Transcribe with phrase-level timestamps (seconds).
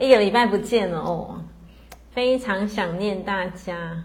[0.00, 1.44] 一个礼拜不见了哦，
[2.10, 4.02] 非常想念大家。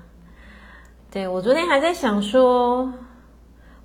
[1.10, 2.91] 对，我昨天还在想说，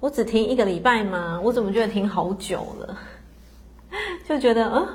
[0.00, 1.40] 我只停一个礼拜吗？
[1.40, 2.98] 我怎么觉得停好久了？
[4.28, 4.88] 就觉得呃，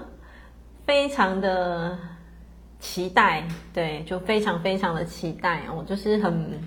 [0.85, 1.97] 非常的
[2.81, 6.61] 期待，对，就非常非常的期待，我就是很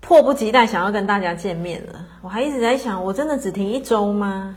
[0.00, 2.06] 迫不及待想要跟大家见面了。
[2.22, 4.56] 我还一直在想，我真的只停一周吗？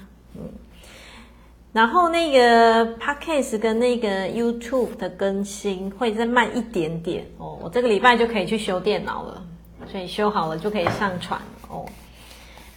[1.76, 9.43] 然后那个 Podcast 跟那个 YouTube 的更新会再慢一点点哦，我这个礼拜就可以去修电脑了，
[9.92, 11.86] 所以修好了就可以上传哦。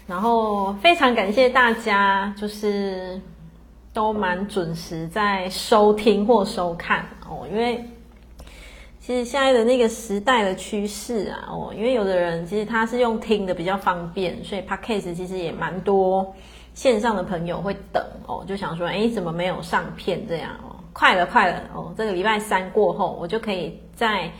[0.04, 3.20] 然后非常感谢大家，就是
[3.92, 7.84] 都蛮准时在收听或收看哦，因为
[8.98, 16.34] 其实现在的那个时代的趋势啊哦，因为有的人其实他是用听的比较方便，所以 Podcast 其实也蛮多。
[16.78, 20.76] 线上的朋友会等哦，就想说，哎，怎么没有上片这样哦？
[20.92, 21.92] 快了，快了哦！
[21.96, 24.30] 这个礼拜三过后，我就可以再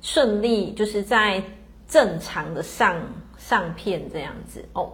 [0.00, 1.42] 顺利，就是在
[1.88, 2.94] 正常的上
[3.36, 4.92] 上片这样子哦。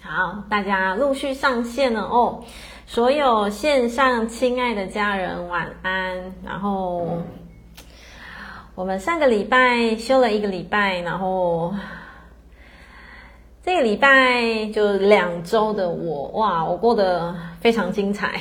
[0.00, 2.44] 好，大家陆续上线了哦。
[2.86, 6.32] 所有线上亲爱的家人晚安。
[6.42, 7.22] 然后
[8.74, 11.74] 我们上个礼拜休了一个礼拜，然后。
[13.62, 18.40] 这个礼拜就两周的我哇，我过得非常精彩。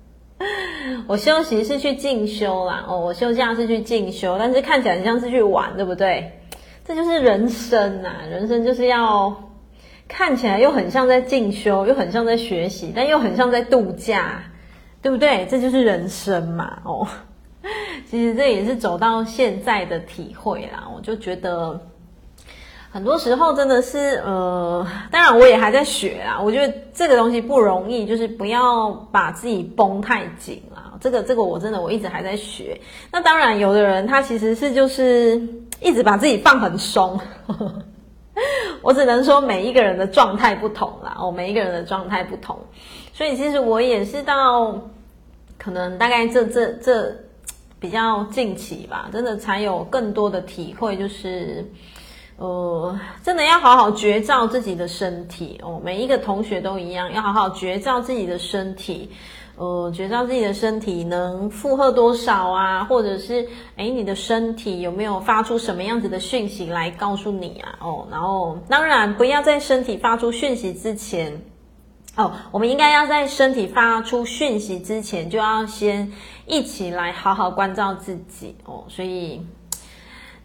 [1.08, 6.38] 我休息是去进修啦，哦，我休假是去进修，但是看起来很像是去玩，对不对？
[6.84, 9.50] 这就是人生呐，人生就是要
[10.06, 14.44] 看起来又很像在进修，又很像在学习，但又很像在度假，
[15.02, 15.46] 对不对？
[15.50, 17.08] 这就是人生嘛，哦。
[18.08, 21.80] 其实这也是走到现在的体会啦，我就觉得。
[22.90, 26.40] 很多时候真的是，呃，当然我也还在学啊。
[26.40, 30.94] 我觉得这个东西不容易，就是不要把自己绷太紧啊。
[30.98, 32.80] 这个这个我真的我一直还在学。
[33.12, 35.38] 那当然，有的人他其实是就是
[35.82, 37.20] 一直把自己放很松。
[38.80, 42.58] 我只能说每一个人的状态不同啦，哦，每一个人的状态不同。
[43.12, 44.80] 所以其实我也是到
[45.58, 47.14] 可能大概这这这
[47.78, 51.62] 比较近期吧，真的才有更多的体会，就是。
[52.38, 55.80] 呃，真的要好好觉照自己的身体哦。
[55.82, 59.10] 每一个同学都一样，要好好觉照自己的身体。
[59.56, 62.84] 呃，觉照自己的身体能负荷多少啊？
[62.84, 67.78] 或者是，诶，你的身体有没有发出什么样子的讯息来告诉你啊？
[67.80, 71.40] 哦，然后当然不要在身体发出讯息之前，
[72.16, 76.12] 哦，我们应该要在身体发出讯息之前，就要先
[76.44, 78.84] 一起来好好关照自己哦。
[78.88, 79.40] 所以。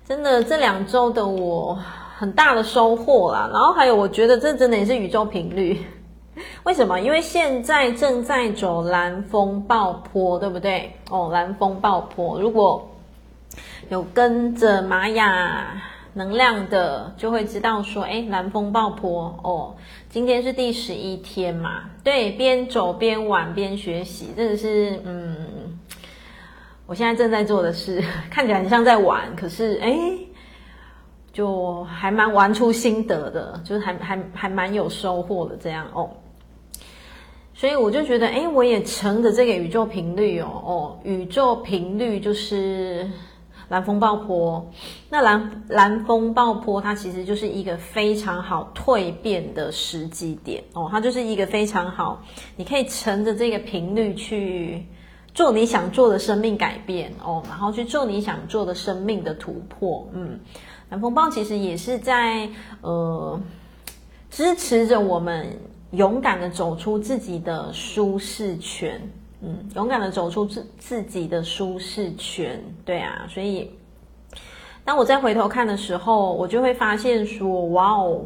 [0.04, 1.78] 真的，这两周的我
[2.18, 3.50] 很大的收获啦。
[3.54, 5.80] 然后还有，我觉得这真的也是宇宙频率。
[6.64, 7.00] 为什么？
[7.00, 10.94] 因为现在正在走蓝风暴坡，对不对？
[11.10, 12.90] 哦，蓝风暴坡，如果
[13.90, 15.82] 有跟着玛雅
[16.14, 19.76] 能量的，就会知道说，哎，蓝风暴坡哦，
[20.10, 21.84] 今天是第十一天嘛。
[22.04, 25.61] 对，边走边玩边学习，真的是嗯。
[26.92, 29.98] 我现在正在做的事， 看起来很像在玩，可是哎，
[31.32, 36.10] 就还蛮玩出心得的，就是还还还蛮有收获的这样哦。
[37.54, 43.10] 所以我就觉得，哎，我也乘着这个宇宙频率哦哦，宇宙频率就是
[43.70, 44.70] 蓝风暴波。
[45.10, 52.22] 那蓝蓝风暴波，它其实就是一个非常好蜕变的时机点哦，它就是一个非常好，
[52.58, 54.86] 你可以乘着这个频率去。
[55.34, 60.06] 做你想做的生命改变哦，然后去做你想做的生命的突破。
[60.12, 60.40] 嗯，
[60.90, 62.50] 蓝风暴其实也是在
[62.82, 63.40] 呃
[64.30, 65.48] 支持着我们
[65.92, 69.02] 勇敢的走出自己的舒适圈。
[69.42, 72.62] 嗯，勇敢的走出自自己的舒适圈。
[72.84, 73.72] 对啊，所以
[74.84, 78.26] 当我再回头看的时候，我就会发现说，哇哦，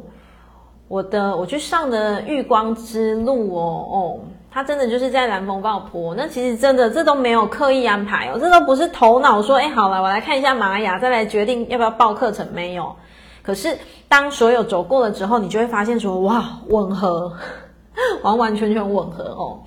[0.88, 4.20] 我的我去上的月光之路哦哦。
[4.56, 12.96] 他真的就是在蓝风暴坡，那其实真的这都没有刻意安排哦，这都不是头脑说，哎，好了，我来看一下玛雅，再来决定要不要报课程，没有。
[13.42, 17.34] 可是当所有走过了之后，你就会发现说，哇，吻合，
[18.24, 19.60] 完完全全吻合哦。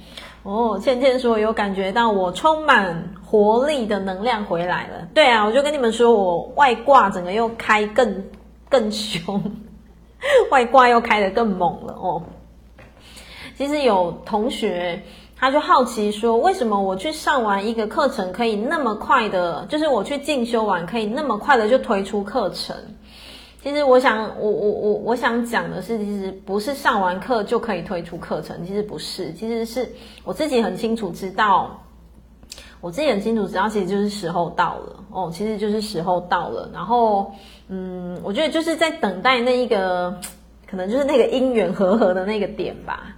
[0.42, 5.06] 哦，倩倩说有感觉到我充满活力的能量回来了。
[5.12, 8.24] 对啊，我就跟你们说，我外挂整个又开更
[8.70, 9.52] 更凶，
[10.50, 12.22] 外挂又开得更猛了哦。
[13.58, 15.02] 其实有同学，
[15.36, 22.76] 他就好奇说，为什么我去上完一个课程可以那么快的，就是我去进修完可以那么快的就推出课程？
[23.60, 31.82] 其实我想，我我我我想讲的是，其实不是上完课就可以推出课程，其实不是，其实是我自己很清楚知道，
[32.80, 36.70] 我自己很清楚知道，其实就是时候到了哦，其实就是时候到了。
[36.72, 37.32] 然后，
[37.66, 40.16] 嗯，我觉得就是在等待那一个，
[40.70, 43.16] 可能就是那个因缘和合的那个点吧。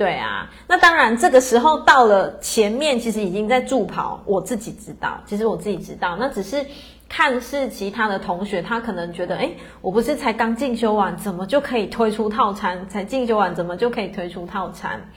[0.00, 6.64] 对啊，那当然这个时候到了，前面其实已经在助跑，我自己知道，其实我自己知道，那只是。
[7.12, 12.88] 看似其他的同学，他可能觉得，诶，我不是才刚进修完，怎么就可以推出套餐？
[12.88, 15.10] 才进修完，怎么就可以推出套餐？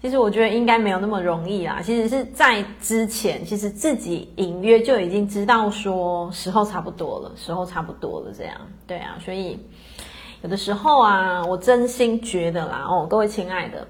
[0.00, 1.80] 其实我觉得应该没有那么容易啦。
[1.82, 8.54] 其实是在之前，其实自己隐约就已经知道说时候差不多了，时候差不多了，这样。
[8.86, 9.58] 对啊，所以
[10.42, 13.84] 有的时候啊，我真心觉得啦，哦，各位亲爱的。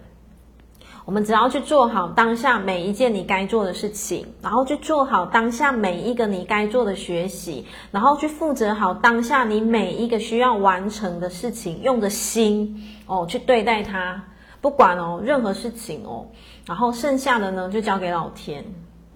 [1.04, 14.22] 我们只要去做好当下每一件你该做的事情，然后去做好当下每一个你该做的学习，然后去负责好当下你每一个需要完成的事情，用的心哦去对待它，
[14.60, 16.26] 不管哦任何事情哦，
[16.66, 18.64] 然后剩下的呢就交给老天，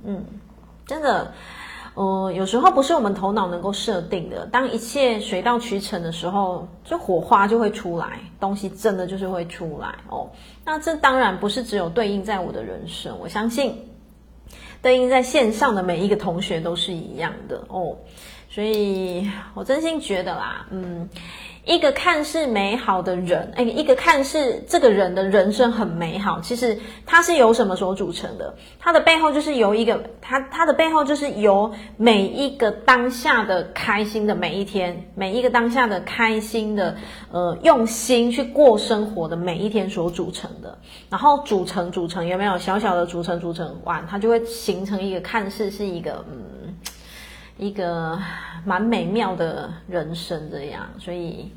[0.05, 0.25] 嗯，
[0.87, 1.33] 真的。
[1.97, 4.45] 呃，有时候不是我们头脑能够设定的。
[4.47, 10.31] 当一切水到渠成的时候，就火花就会出来，东西真的就是会出来哦。
[10.63, 13.89] 那这当然不是只有对应在我的人生，我相信
[14.83, 17.97] 对应在线上的每一个同学都是一样的哦。
[18.51, 21.09] 所以我真心觉得啦，嗯。
[21.67, 28.55] 一个看似美好的人，哎，一个看似这个人的人生很美好，其实他是由什么所组成的？
[28.79, 36.95] 他的背后就是由一个他他的背后就是由每一个当下的开心的每一天，每一个当下的开心的
[37.33, 40.79] 呃用心去过生活的每一天所组成的。
[41.11, 46.77] 然后组成组成有没有小小的组成组成完，它就会形成一个看似是一个嗯。
[47.59, 48.19] 一个
[48.65, 51.51] 蛮美妙的人生，这样，所以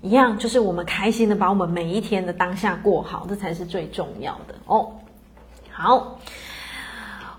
[0.00, 4.92] 一样就是我们开心的把我们每一天的当下过好，这才是最重要的哦。
[5.70, 6.18] 好，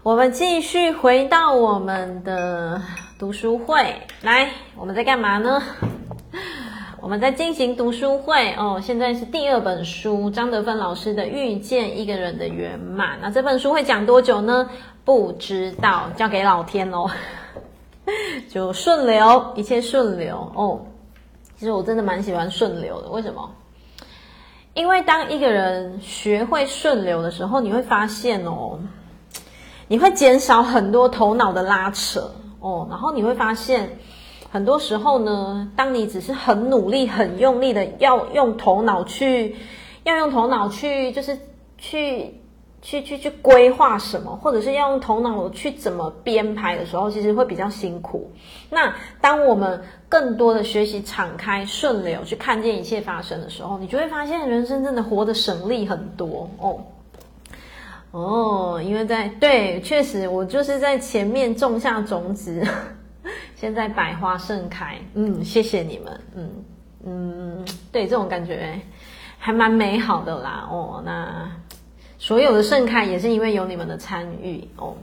[0.04, 2.82] 我们继续回到我们的
[3.18, 5.62] 读书会，来，我们在干嘛呢？
[7.00, 8.80] 我们在进行读书会哦。
[8.84, 13.18] 现在是第二本书，张德芬老师的《遇见一个人的圆满》。
[13.22, 14.70] 那这本书会讲多久呢？
[15.06, 17.10] 不知道，交给老天喽。
[18.50, 20.80] 就顺流，一切顺流哦。
[21.57, 23.50] 其实我真的蛮喜欢顺流的，为什么？
[24.74, 28.80] 因为当一个人学会顺流的时候，你会发现哦，
[29.88, 32.88] 你会减少很多头脑的拉扯哦。
[32.89, 33.98] 然后你会发现，
[34.51, 39.56] 很多时候呢，当你只是很努力、很用力的要用头脑去，
[40.04, 41.38] 要用头脑去，就是
[41.77, 42.39] 去。
[42.82, 48.32] 去去去规划什么，或者是要用头脑去怎么编排的时候，其实会比较辛苦。
[48.70, 56.80] 那当我们更多的学习敞开、顺流去看见一切发生的时候，你就会发现人生真的活得省力很多哦。
[58.12, 62.66] 哦，因为在对，确实我就是在前面种下种子，
[63.56, 64.98] 现在百花盛开。
[65.16, 66.22] 嗯，谢谢你们。
[66.36, 66.50] 嗯
[67.06, 68.80] 嗯，对，这种感觉
[69.38, 70.68] 还蛮美好的啦。
[70.72, 71.52] 哦，那。
[72.19, 74.96] 所有的盛开也是因为有你们的参与哦。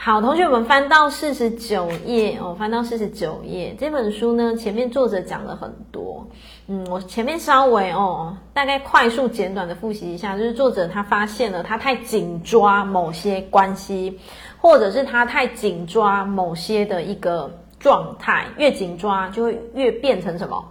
[0.00, 3.74] 好，同学们翻到四十九页哦，翻到四十九页。
[3.78, 6.28] 这本书呢，前面作者讲了很多，
[6.68, 14.20] 嗯，我前面稍微哦，大概快速简短的复习一下，就是作者他发现了他太紧抓某些关系，
[14.58, 17.50] 或者是他太紧抓某些的一个
[17.80, 20.64] 状态，越紧抓就会越变成什么？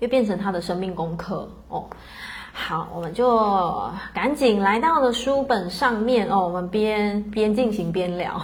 [0.00, 1.86] 越变成他的生命功课哦。
[2.60, 6.40] 好，我们就赶紧来到了书本上面哦。
[6.40, 8.42] 我们边边进行边聊。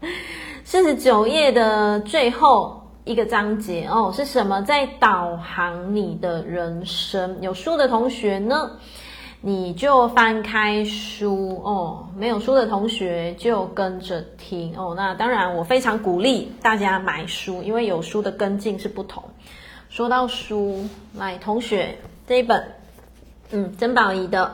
[0.62, 7.40] 四十九页的最后一个章节哦，是什么在导航你的人生？
[7.40, 8.70] 有书的同学呢，
[9.40, 14.94] 你就翻开书哦；没有书的同学就跟着听哦。
[14.94, 19.24] 那当然，我非常鼓励大家买书，因为有书的跟进是不同。
[19.88, 20.84] 说到书，
[21.18, 22.62] 来，同学这一本。
[23.52, 24.52] 嗯，曾宝仪的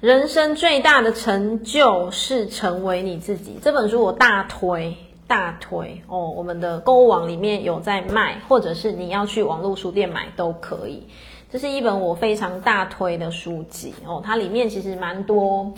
[0.00, 3.58] 人生最大的成就是成为你自己。
[3.62, 4.96] 这本书我大推
[5.28, 11.06] 大推哦，我们的购物网里面有在卖，或者是你要去网络书店买都可以。
[11.48, 15.72] 这是一本我非常大推的书籍哦，它里面其实蛮多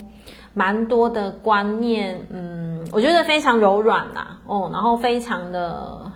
[0.55, 6.11] 蛮多的观念，嗯，我觉得非常柔软呐哦，然后非常的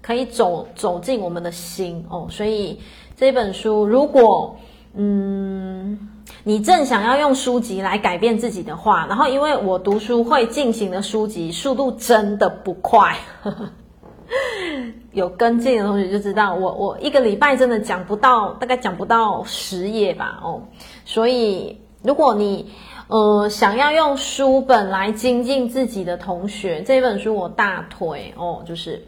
[0.00, 2.80] 可以走走进我们的心哦，所以
[3.14, 4.56] 这本书如果。
[4.98, 5.98] 嗯，
[6.42, 13.14] 你正想要用书籍来改变自己的话，然后因为我读书会进行的书籍速度真的不快，
[15.12, 20.62] 有跟进的同学就知道，我我一个礼拜真的讲不到，大概讲不到十页吧，哦，
[21.04, 22.70] 所以如果你
[23.08, 29.04] 呃，想要用书本来精进自己的同学，这本书我大推哦，就是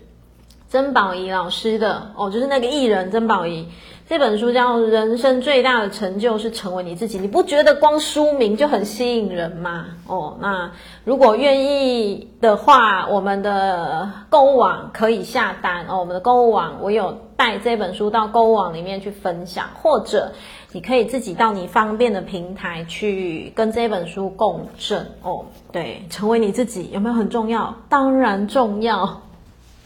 [0.68, 3.66] 曾宝仪老师的哦，就是那个艺人曾宝仪。
[4.08, 9.84] 这本书叫《人生最大的成就是成为你自己》，你不觉得光书名就很吸引人吗？
[10.06, 10.72] 哦，那
[11.04, 15.98] 如果愿意的话，我们的购物网可以下单哦。
[15.98, 20.32] 我们的购物网我有带这本书到购物网里面去分享，或者
[20.72, 25.44] 你可以自己到你方便的平台去跟这本书共振哦。
[25.70, 27.76] 对，成为你自己有没有很重要？
[27.90, 29.20] 当然重要。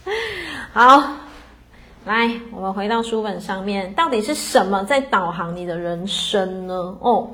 [0.73, 1.03] 好。
[2.05, 6.97] 来，我们回到书本上面，到底是什么在导航你的人生呢？
[7.01, 7.31] 哦，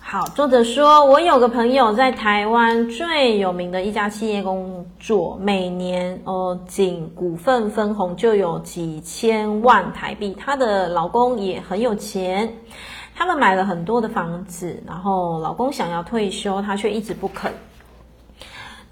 [0.00, 10.34] 好，作者说，我有个朋友在台湾最有名的一家企业工作，每年哦，仅股份分红就有几千万台币。
[10.40, 12.50] 她的老公也很有钱，
[13.14, 17.52] 他们买了很多的房子，然后老公想要退休，他却一直不肯。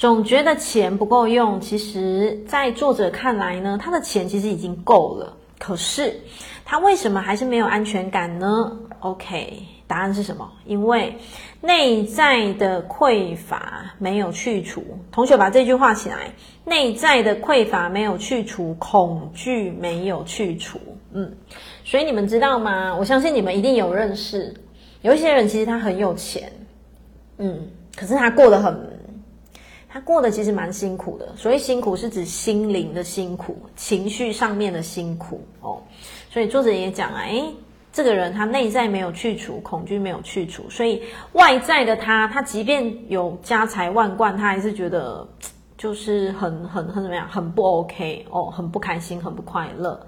[0.03, 5.37] 总觉得钱不够用，其实，在作者看来呢，他的钱其实已经够了。
[5.61, 6.13] 可是，
[6.65, 10.51] 他为什么还是没有安全感呢？OK，答案是什么？
[10.67, 11.17] 因为
[11.61, 14.83] 内在的匮乏没有去除。
[15.13, 16.33] 同学把这句话起来：
[16.65, 20.81] 内在的匮乏没有去除，恐惧没有去除。
[21.13, 21.33] 嗯，
[21.85, 22.97] 所以你们知道吗？
[22.99, 24.53] 我相信你们一定有认识，
[25.03, 26.51] 有一些人其实他很有钱，
[27.39, 28.92] 嗯，可是他过得很。
[29.93, 35.83] 他过得其实蛮辛苦的，所以辛苦是指心灵的辛苦，情绪上面的辛苦哦。
[36.31, 37.45] 所以作者也讲啊，诶，
[37.93, 45.29] 这个人他内在没有去除，恐惧没有去除，所以外在的他，他即便有家财万贯，他还是觉得
[45.77, 50.01] 就是很很很怎么样，很不 OK 哦，很不开心，很不快乐。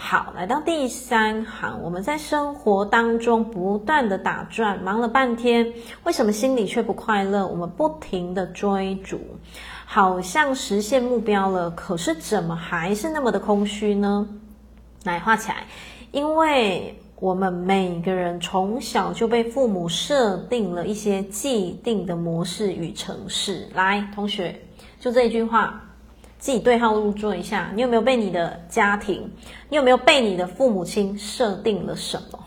[0.00, 5.74] 好，来到第三行，我们在生活当中不断的打转，忙了半天，
[6.04, 7.44] 为什么心里却不快乐？
[7.44, 9.20] 我们不停的追逐，
[9.84, 14.26] 好像实现目标了，可是怎么还是那么的空虚呢？
[15.02, 15.64] 来画起来，
[16.12, 23.68] 因为我们每个人从小就被父母设定了一些既定的模式与程式。
[23.74, 24.58] 来，同学，
[25.00, 25.84] 就这一句话。
[26.38, 29.30] 自己对号入座一下，你有没有被你的家庭，
[29.68, 32.44] 你有没有被你的父母亲设定了什么？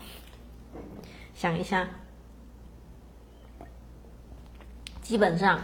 [1.34, 1.86] 想一下，
[5.02, 5.62] 基本上，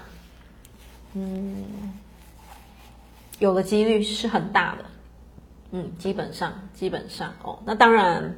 [1.15, 1.65] 嗯，
[3.39, 4.85] 有的几率是很大的，
[5.71, 8.37] 嗯，基本上，基本上哦，那当然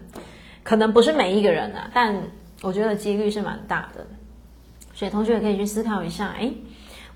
[0.63, 2.15] 可能不是每一个人啊，但
[2.63, 4.07] 我觉得几率是蛮大的，
[4.95, 6.55] 所以同学也可以去思考一下，诶。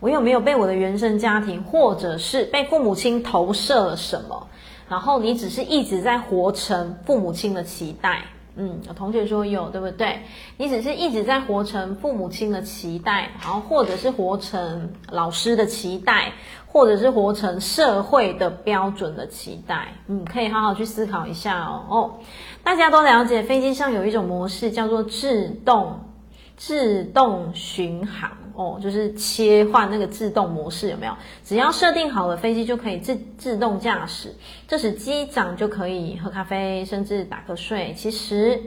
[0.00, 4.48] 我有没有被我的原生家庭，或者是被父母亲投射了什么？
[4.88, 8.22] 然后你只是一直在活成父母亲的期待。
[8.56, 10.20] 嗯，有同学说有，对不对？
[10.56, 16.32] 你只是一直在活成父母亲的期待，然后或者是活成老师的期待，
[16.66, 19.88] 或者是活成社会的标准的期待。
[20.06, 21.82] 嗯，可以好好去思考一下哦。
[21.88, 22.14] 哦，
[22.62, 25.98] 大家都了解，飞机上有一种模式叫做自动
[26.56, 28.30] 自动巡航。
[28.54, 31.12] 哦，就是切换那个自动模式，有没有？
[31.44, 34.34] 只要设定好了，飞机就可以自自动驾驶。
[34.68, 37.94] 这时机长就可以喝咖啡，甚至打瞌睡。
[37.96, 38.60] 其实，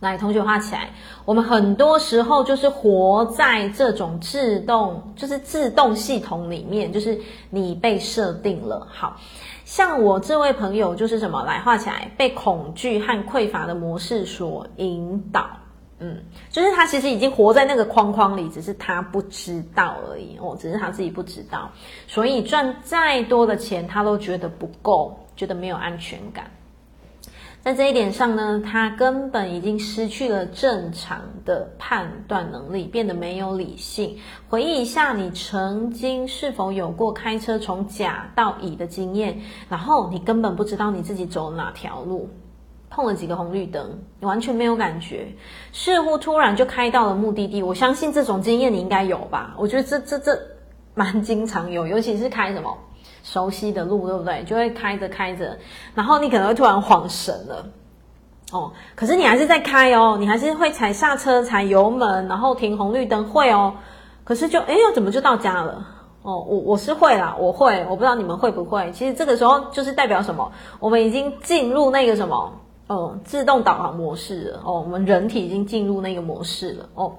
[0.00, 0.90] 来同学画起来，
[1.24, 7.18] 我们很多时候就是活在这种自动，就是自动系统里面，就是
[7.50, 8.88] 你被设定了。
[8.90, 9.18] 好，
[9.64, 11.44] 像我这位朋友就是什么？
[11.44, 15.48] 来画起来，被恐惧和匮乏的模式所引导。
[15.98, 16.18] 嗯，
[16.50, 21.70] 就是他其实已经活在那个框框里，只是他不知道而已哦，只是他自己不知道，
[22.06, 26.50] 所以赚再多的钱，他都觉得不够，觉得没有安全感。
[27.62, 34.16] 在这一点上呢，他根本已经失去了正常的判断能力，变得没有理性。
[34.48, 39.36] 回忆一下，你曾经是否有过开车从甲到乙的经验？
[39.68, 42.28] 然后你根本不知道你自己走哪条路。
[42.88, 45.26] 碰了几个红绿灯，你完全没有感觉，
[45.72, 47.62] 似乎突然就开到了目的地。
[47.62, 49.54] 我相信这种经验你应该有吧？
[49.58, 50.38] 我觉得这这这
[50.94, 52.76] 蛮经常有，尤其是开什么
[53.22, 54.44] 熟悉的路，对不对？
[54.44, 55.58] 就会开着开着，
[55.94, 57.66] 然后你可能会突然恍神了，
[58.52, 63.74] 哦，可是你还是在开哦，你还是会踩刹车、踩油门，然后停红绿灯会哦，
[64.24, 65.86] 可是就哎呦，怎么就到家了？
[66.22, 68.90] 哦，我我是会啦，我会，我不知道你们会不会。
[68.90, 70.50] 其实这个时候就是代表什么？
[70.80, 72.52] 我们已经进入那个什么？
[72.86, 77.14] 哦，自动导航模式了哦，我们人体已经进入那个模式了哦。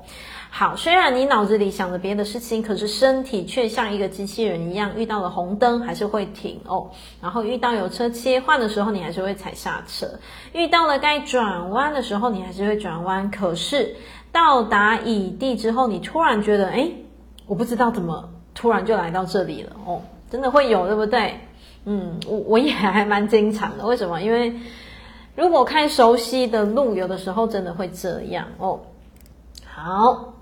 [0.49, 6.91] 好，虽然你脑子里想着别的事情，可是身体却像一个机器人一样，遇到了红灯还是会停哦。
[7.21, 10.07] 然后遇到有车切换的时候，你还是会踩刹车；
[10.53, 13.29] 遇到了该转弯的时候，你还是会转弯。
[13.31, 13.95] 可是。
[14.29, 16.91] 到达乙地之后，你突然觉得，哎，
[17.47, 21.39] 我不知道怎么突然就来到这里了哦，真的会有，对不对？
[21.85, 23.85] 嗯，我我也还蛮经常的。
[23.87, 24.21] 为什么？
[24.21, 24.53] 因为
[25.37, 28.79] 如果开熟悉的路，有的时候真的会这样哦。
[29.65, 30.33] 好。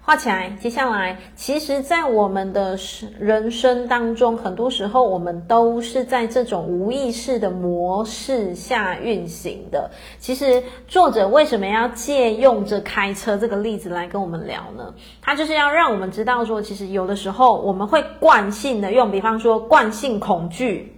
[0.00, 0.56] 画起来。
[0.58, 2.78] 接下来，其实，在我们的
[3.18, 9.90] 人生当中，很多时候我们都是在这种无意识的模式下运行的。
[10.18, 14.94] 其实，作者为什么要借用着开车这个例子来跟我们聊呢？
[15.20, 20.96] 他就是要让我们知道说，其实有的时候我们会惯性的用，比方说惯性恐惧，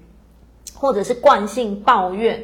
[0.72, 2.40] 或者是惯性抱怨，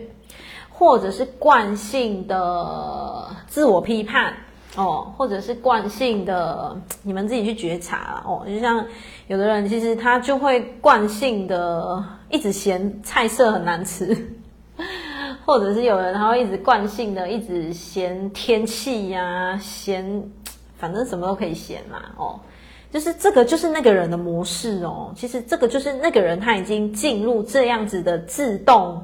[0.78, 4.34] 或者是惯性的自我批判。
[4.76, 8.22] 哦，或者是惯性的，你们自己去觉察。
[8.26, 8.84] 哦，就像
[9.26, 14.14] 有的人，其实他就会惯性的一直嫌菜色很难吃，
[15.46, 20.30] 或者是有人他会一直惯性的一直嫌天气呀、嫌
[20.76, 22.02] 反正什么都可以嫌嘛。
[22.18, 22.38] 哦，
[22.92, 25.10] 就是这个就是那个人的模式哦。
[25.16, 29.02] 其实这个就是那个人他已经进入这样子的自动，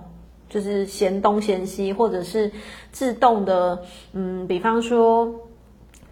[0.52, 2.50] 就是嫌东嫌西，或者是
[2.90, 3.82] 自动的，
[4.12, 5.32] 嗯，比方说。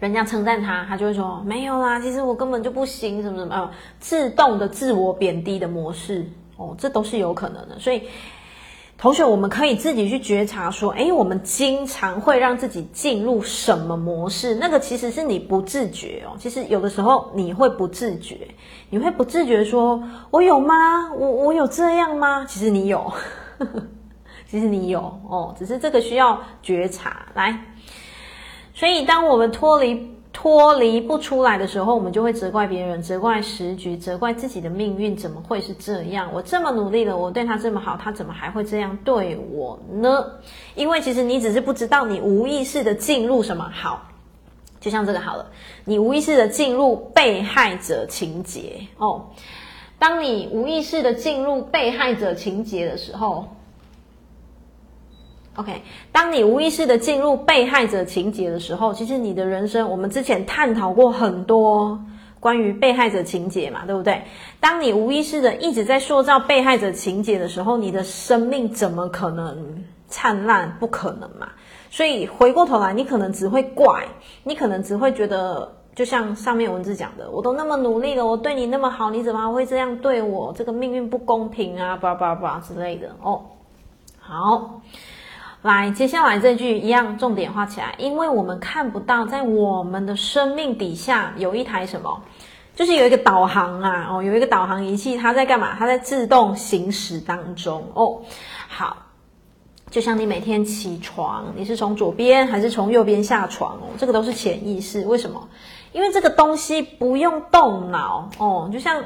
[0.01, 3.69] 人家称赞他，他就会说没有啦，其实我根本就不行，什么什么，
[3.99, 6.25] 自动的自我贬低的模式
[6.57, 7.77] 哦，这都是有可能的。
[7.77, 8.01] 所以，
[8.97, 14.55] 同学，我们可以自己去觉察说，诶，我们经常会让自己进入什么模式？
[14.55, 16.33] 那个其实是你不自觉哦。
[16.39, 18.47] 其实有的时候你会不自觉，
[18.89, 21.13] 你会不自觉说，我有吗？
[21.13, 22.43] 我我有这样吗？
[22.49, 23.13] 其实你有，
[24.51, 27.57] 其实你有哦，只是这个需要觉察来。
[28.73, 36.29] 所以，当我们脱离脱离不出来的时候，我们就会责怪别人，责怪时局，责怪自己的命运，怎么会是这样？
[36.33, 40.25] 我这么努力了，我对他这么好，他怎么还会这样对我呢？
[40.75, 44.01] 因为其实你只是不知道，你无意识的进入什么好，
[44.81, 45.49] 就像这个好了，
[45.85, 49.27] 你无意识的进入被害者情节哦。
[49.97, 53.47] 当你无意识的进入被害者情节的时候。
[55.57, 55.81] OK，
[56.13, 61.99] 当你无意识的进入被害者情节的时候，其实你的人生，我们之前探讨过很多
[62.39, 64.23] 关于被害者情节嘛，对不对？
[64.61, 70.73] 当你无意识的一直在塑造被害者情节的时候，你的生命怎么可能灿烂？
[70.79, 71.49] 不可能嘛！
[71.89, 74.07] 所以回过头来，你可能只会怪，
[74.43, 80.53] 你可能只会觉得，就像上面文字讲的，我都那么努力了，我对你那么好，你怎么会这样对我？
[80.57, 83.41] 这个命运不公平啊，叭叭叭之类的哦。
[84.17, 84.81] 好。
[85.61, 92.19] 来，接下来这句一样，重点画起来，因为我们看不到，在我们的生命底下有一台什么，
[92.75, 95.75] 就是有一个导航啊，哦，有一个导航仪器，它在干嘛？
[95.77, 98.19] 它在自动行驶当中哦。
[98.67, 98.97] 好，
[99.91, 103.85] 就像你每天起床，你是从左边还是从右边下床哦？
[103.99, 105.47] 这个都是潜意识，为什么？
[105.91, 108.99] 因为这个东西不用动脑哦，就像。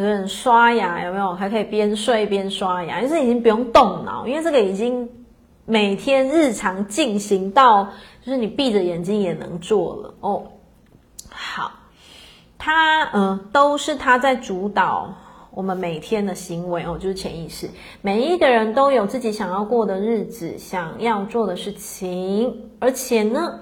[0.00, 1.34] 有人刷牙有没有？
[1.34, 5.10] 还可以边睡边刷牙，就是已经不用动脑，因为这个已经
[5.66, 7.84] 每天日常进行到，
[8.24, 10.44] 就是你闭着眼睛也能做了哦。
[11.28, 11.72] 好，
[12.56, 15.12] 他嗯、呃，都是他在主导
[15.50, 17.68] 我们每天的行为哦，就是潜意识。
[18.00, 23.60] 每一个人都有自己想要过的日子，想要做的事情，而且呢，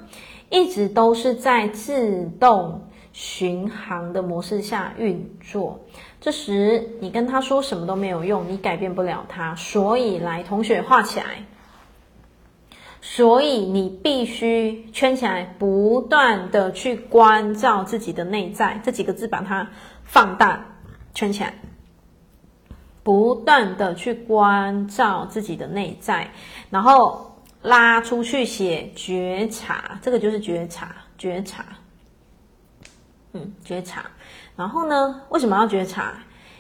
[0.50, 2.82] 一直都是在自动
[3.18, 5.80] 巡航的模式下运作。
[6.20, 9.56] 这时你跟他说什么都没有用，你改变不了他。
[9.56, 11.44] 所以来，同学画起来。
[13.00, 18.80] 所以你必须圈起来，不断的去关照自己的内在。
[18.84, 19.68] 这几个字把它
[20.04, 20.64] 放大，
[21.12, 21.54] 圈起来。
[23.02, 26.30] 不断的去关照自己的内在，
[26.70, 31.64] 然后拉出去写觉察，这个就是觉察，觉察。
[33.32, 34.04] 嗯，觉察。
[34.56, 36.14] 然后呢，为什么要觉察？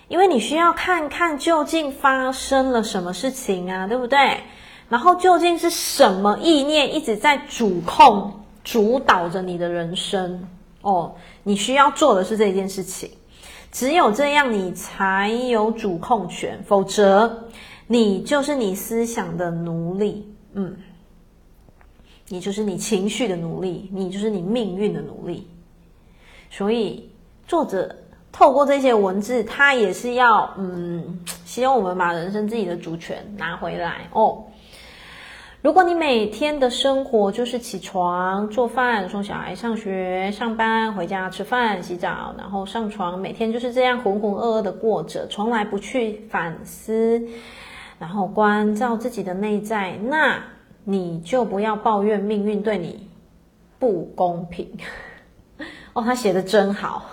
[0.08, 4.40] 因为你需要看看究竟发生了什么事情啊，对不对？
[4.88, 10.48] 然后究竟是什么意念一直在主控、主导着你的人生？
[10.80, 13.10] 哦，你需要做的是这件事情。
[13.70, 17.48] 只有这样，你才有主控权，否则
[17.86, 20.34] 你就是你思想的奴隶。
[20.54, 20.74] 嗯，
[22.28, 25.46] 你就是你情绪的奴隶，你就是你命运的奴隶。
[26.50, 27.10] 所以。
[27.48, 27.96] 作者
[28.30, 34.44] 透过这些文字，他也是要嗯，希望我们把人生自己的主权拿回来哦。
[35.62, 47.26] 如果你每天的生活就是起床、做饭、送小孩上学、上班、回家吃饭、洗澡，然后上床，每天就是这样浑浑噩噩的过着，从来不去反思，
[47.98, 50.38] 然后关照自己的内在，那
[50.84, 53.08] 你就不要抱怨命运对你
[53.78, 54.70] 不公平。
[55.98, 57.06] 哦，他写的真好，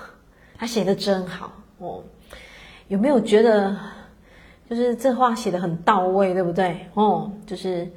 [0.60, 2.04] 他写的真好哦。
[2.88, 3.76] 有没有觉得，
[4.70, 6.88] 就是这话写的很到位，对不对？
[6.94, 7.92] 哦，就是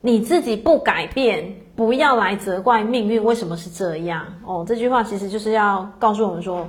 [0.00, 4.24] 你自己不改变，不要来责怪命运为什么是这样。
[4.44, 6.68] 哦，这句话其实就是要告诉我们说，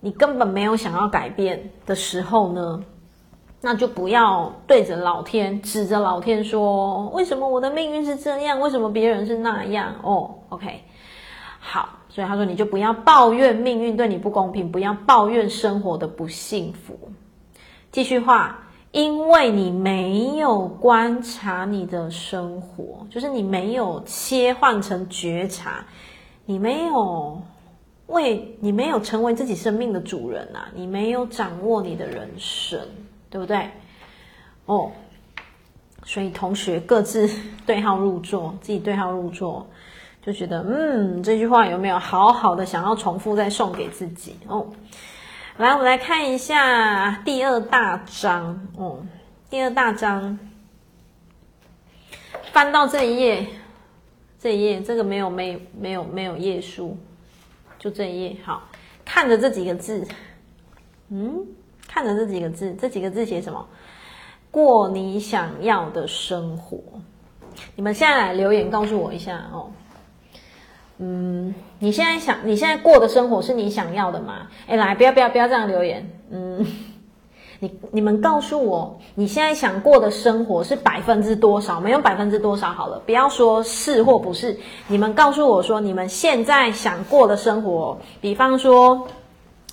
[0.00, 2.82] 你根本没有想要改变的时候呢，
[3.60, 8.58] 那就不要对着老天指着老天说，为什么我的命运是这样？
[8.58, 9.94] 为什么别人是那样？
[10.02, 10.82] 哦，OK，
[11.60, 11.90] 好。
[12.08, 16.98] 所以他说，你就不要抱怨命运对你不公平，不要抱怨生活的不幸福。
[17.92, 18.58] 继续画，
[18.92, 25.84] 因为你没有观察你的生活，就是你没有切换成觉察，
[26.44, 27.40] 你没有
[28.06, 32.80] 为，你没有成为自己生命的主人啊，你没有掌握你的人生，
[33.30, 33.70] 对不对？
[34.66, 34.90] 哦，
[36.04, 37.28] 所以同学各自
[37.66, 39.66] 对号入座，自己对号入座。
[40.22, 44.66] 就觉得，嗯，这句话有没有好好的想要重复再送给自己哦？
[45.56, 49.04] 来，我们来看一下第二大章哦。
[49.50, 50.38] 第二大章，
[52.52, 53.46] 翻到这一页，
[54.38, 56.96] 这一页这个没有没没有没有页数，
[57.78, 58.36] 就这一页。
[58.44, 58.62] 好，
[59.04, 60.06] 看着这几个字，
[61.08, 61.46] 嗯，
[61.88, 63.66] 看着这几个字，这几个字写什么？
[64.50, 66.78] 过你想要的生活。
[67.74, 69.72] 你们现在来留言告诉我一下哦。
[70.98, 74.48] 嗯，你现在想，你现在过的生活是你想要的吗？
[74.66, 76.10] 哎，来，不要不要不要这样留言。
[76.30, 76.66] 嗯，
[77.60, 81.80] 你你们告诉我，你现在想过的生活是百分之多少？
[81.80, 84.56] 没有百分之多少好了，不要说是或不是。
[84.88, 89.06] 你们告诉我说，你们现在想过的生活，比方说，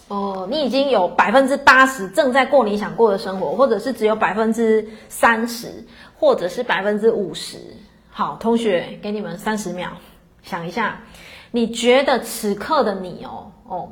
[0.08, 5.84] 哦、你已经有百分之八十正在过你想过的生活，或者是只有百分之三十，
[6.20, 7.58] 或者是百分之五十。
[8.12, 9.90] 好，同学，给你们三十秒。
[10.44, 11.02] 想一下，
[11.56, 13.90] 你觉得此刻的你哦哦，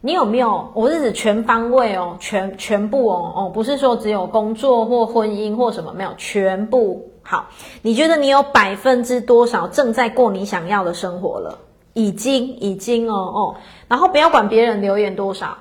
[0.00, 0.68] 你有没有？
[0.74, 7.08] 我是指全方位哦，全全部哦哦，不是说只有工作或婚姻或什么，没有全部。
[7.22, 7.46] 好，
[7.82, 11.56] 你觉得你有百分之多少正在过你想要的生活了？
[11.92, 13.54] 已经已经哦哦，
[13.86, 15.56] 然后不要管别人留言多少，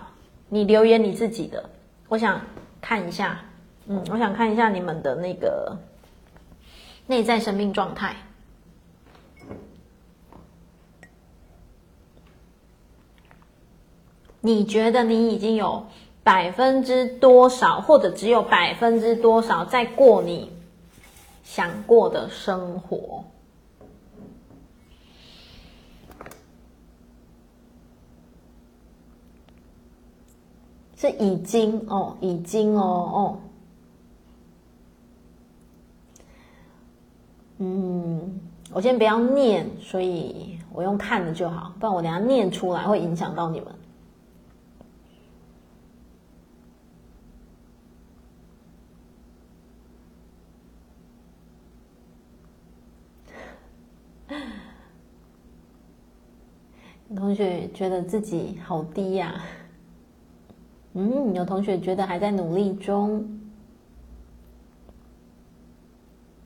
[0.48, 1.64] 你留言你自己的。
[2.08, 2.42] 我想
[2.82, 3.40] 看一下，
[3.86, 5.78] 嗯，我想看一下你们的那个
[7.06, 8.16] 内在生命状态。
[14.42, 15.86] 你觉得你已经有
[16.24, 20.52] 百分之多少，或者只有百分之多少在过你
[21.44, 23.24] 想过的生活？
[30.96, 33.40] 是已经哦，已经哦哦。
[37.60, 38.40] 嗯，
[38.74, 43.74] 我先不要念，所以我用看的就好，不然我等下念出来会影响到你们。
[57.20, 59.44] 同学觉得自己好低呀、
[60.94, 63.40] 嗯，有同学觉得还在努力中，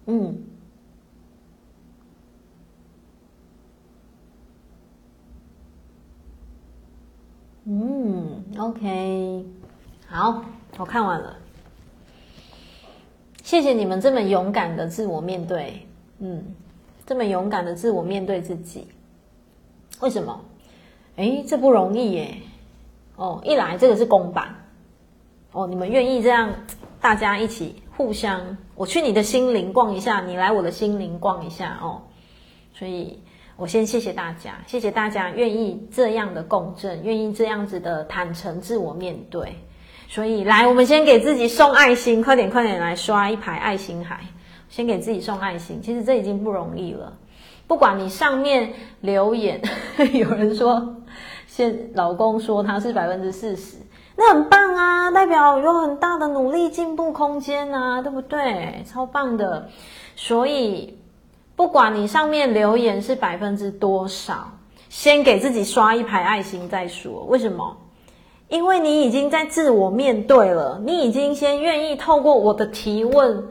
[0.07, 0.43] 嗯，
[7.65, 9.45] 嗯，OK，
[10.07, 10.43] 好，
[10.79, 11.37] 我看完了，
[13.43, 16.43] 谢谢你们这么勇敢的自我面对，嗯，
[17.05, 18.87] 这么勇敢的自我面对自己，
[20.01, 20.43] 为什么？
[21.15, 22.37] 哎，这不容易耶！
[23.15, 24.55] 哦，一来这个是公版，
[25.51, 26.51] 哦，你们愿意这样，
[26.99, 32.01] 大家一起互相，我去你的心灵逛一下，你来我的心灵逛一下哦。
[32.73, 33.19] 所以
[33.55, 39.57] 我先谢谢大家，谢谢大家愿意这样的共振，愿意这样子的坦诚自我面对。
[40.09, 44.21] 所以来，我们先给自己送爱心，快点快点来刷一排爱心海，
[44.67, 45.79] 先给自己送爱心。
[45.83, 47.13] 其实这已经不容易了，
[47.67, 49.61] 不管你上面留言，
[50.11, 50.95] 有人说。
[51.55, 53.77] 现老公说他是百分之四十，
[54.15, 58.83] 那很棒啊，代表有很大的努力进步空间啊，对不对？
[58.87, 59.69] 超棒的。
[60.15, 60.97] 所以
[61.55, 64.53] 不管你上面留言是百分之多少，
[64.89, 67.23] 先给自己刷一排爱心再说。
[67.25, 67.77] 为什么？
[68.49, 73.43] 因为你已经在自我面对了，你已经先愿意透过我的提问，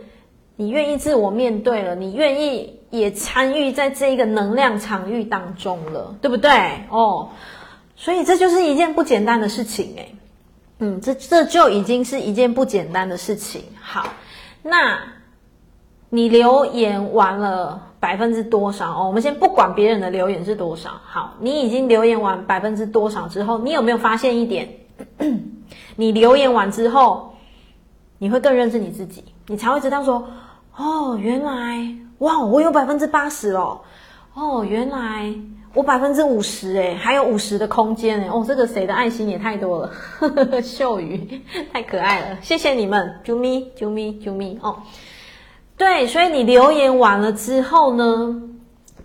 [0.57, 6.51] 你愿意自我面对了，你愿意也参与在这一个能量场域当中了，对不对？
[6.91, 7.29] 哦。
[8.03, 10.17] 所以这就是一件不简单的事情诶，
[10.81, 13.62] 嗯，这这就已经是一件不简单的事情。
[13.81, 14.09] 好，
[14.65, 14.99] 那
[16.11, 19.07] 你留言完了，百分之多少哦？
[19.07, 24.69] 我们先不管别人的留言是多少，好，你已经留言完百分之多少之后，你有没有发现一点？
[25.95, 27.37] 你留言完之后，
[28.19, 30.27] 你会更认识你自己，你才会知道说，
[30.77, 33.83] 哦，原来哇，我有百分之八十哦，
[34.35, 35.33] 哦，原来
[35.75, 39.93] 我百分之五十诶，还有五十的空间诶，哦，这个谁的爱心也太多了，
[40.63, 41.41] 秀宇
[41.73, 44.77] 太可爱了，谢谢你们，啾咪啾咪啾咪哦。
[45.79, 48.43] 对，所以你留言完了之后呢，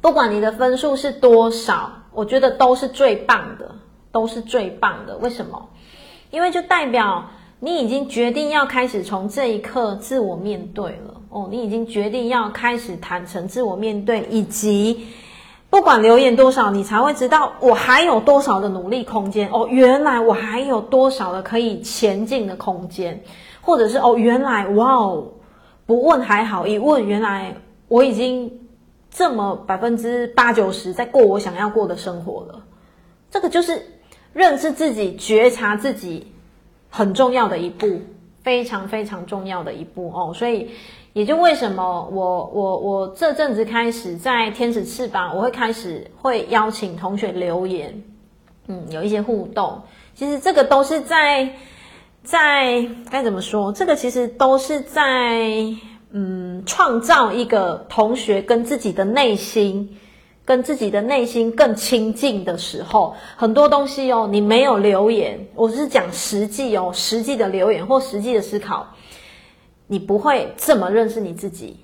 [0.02, 3.74] 不管你的分数是多少，我觉得都是最棒的，
[4.12, 5.16] 都是最棒的。
[5.18, 5.70] 为什么？
[6.32, 7.26] 因为就代表
[7.62, 15.08] 你已经决定要开始从这一刻自我面对了哦，你已经决定要开始坦诚自我面对，以及
[15.70, 19.68] 不管留言多少，你才会知道我还有多少的努力空间哦。
[19.70, 23.22] 原来我还有多少的可以前进的空间，
[23.62, 25.28] 或者是哦，原来哇哦。
[25.86, 27.56] 不问还好，一问原来
[27.88, 28.52] 我已经
[29.10, 32.62] 这么百分之八九十在过我想要过的生活了。
[33.32, 33.82] 这个就是
[34.34, 36.30] 认识自己、觉察自己
[36.90, 38.02] 很重要的一步，
[38.44, 40.34] 非常非常重要的一步哦。
[40.36, 40.72] 所以
[41.18, 48.04] 也就为什么我我我这阵子开始在天使翅膀，我会开始会邀请同学留言，
[48.68, 49.82] 嗯，有一些互动。
[50.14, 51.50] 其实这个都是在。
[52.24, 53.72] 在该怎么说？
[53.72, 55.64] 这个其实都是在
[56.12, 59.98] 嗯，创造一个同学跟自己的内心，
[60.44, 68.86] 跟自己的内心更亲近的时候，很多东西哦，你没有留言，我是讲实际哦，实际的留言或实际的思考，
[69.88, 71.78] 你不会这么认识你自己。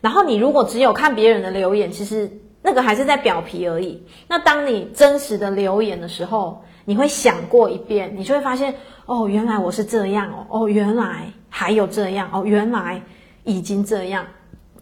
[0.00, 2.30] 然后你如果只有看别人的留言，其实
[2.62, 4.02] 那个还是在表皮而已。
[4.26, 8.74] 那当你真实的留言的时候，你会想过一遍，你就会发现。
[9.06, 10.46] 哦，原来我是这样哦！
[10.48, 12.44] 哦，原来还有这样哦！
[12.44, 13.02] 原来
[13.42, 14.24] 已经这样，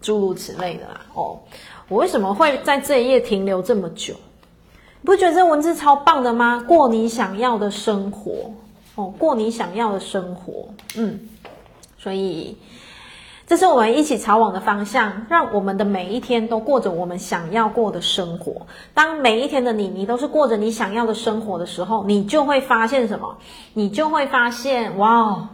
[0.03, 1.01] 诸如此类的啦。
[1.14, 1.41] 哦，
[1.88, 4.12] 我为什么会在这一页停留这么久？
[5.01, 6.62] 你不觉得这文字超棒的吗？
[6.69, 8.51] 过你想要的生活
[8.97, 10.69] 哦，过你想要的生活。
[10.97, 11.19] 嗯，
[11.98, 12.56] 所以。
[13.46, 18.66] 这是我们一起朝往的方向，让我们的每一天都过着我们想要过的生活。
[18.92, 23.38] 当每一天的你，你都是过着你想要的生活的时候，你就会发现什么？
[23.72, 25.48] 你就会发现，哇哦，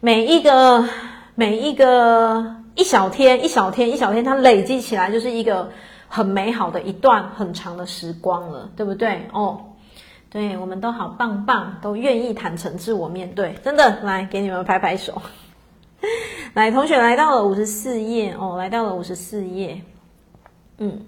[0.00, 0.88] 每一个
[1.34, 5.70] 每一个一小天，一小天，一小天，它累积起来就是一个
[6.08, 9.28] 很美好的一段很长的时光了，对不对？
[9.34, 9.58] 哦，
[10.30, 15.20] 对，我们都好棒棒，都愿意坦诚自我面对，真的，来给你们拍拍手。
[16.54, 19.82] 来，同学来到了五十四页哦，来到了五十四页。
[20.78, 21.04] 嗯，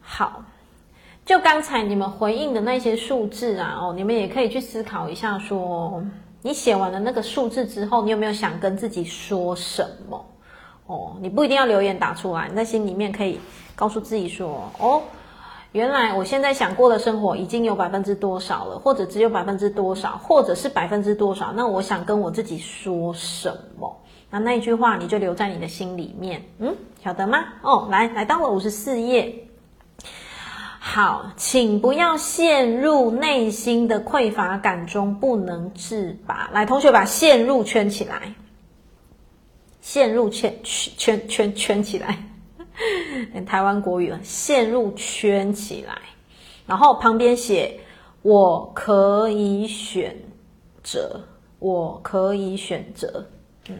[0.00, 0.44] 好，
[1.24, 6.02] 就刚才你们回应的那些数字啊，哦，你们也可以去思考一下说，
[6.42, 10.24] 你写完了那个数字之后，你有没有想跟自己说什么？
[10.86, 13.40] 哦，你不一定要留言打出来，你在心里面可以
[13.74, 15.02] 告诉自己说，哦。
[15.76, 21.52] 原来我现在想过的生活已经有百分之多少了，或者只有百分之多少，或者是百分之多少？
[21.54, 23.94] 那我想跟我自己说什么？
[24.30, 27.44] 那那一句话你就留在你的心里面，嗯，晓得吗？
[27.60, 29.46] 哦，来，来到了五十四页。
[30.80, 36.48] 好，请不要陷入内心的匮乏感中不能自拔。
[36.54, 38.32] 来，同学把“陷入”圈起来
[39.82, 42.16] ，“陷入”圈圈圈圈圈起来。
[43.46, 45.98] 台湾国语，陷入圈起来，
[46.66, 47.80] 然后旁边写
[48.22, 50.16] “我可以选
[50.82, 51.20] 择”，
[51.58, 53.26] 我可以选择，
[53.68, 53.78] 嗯，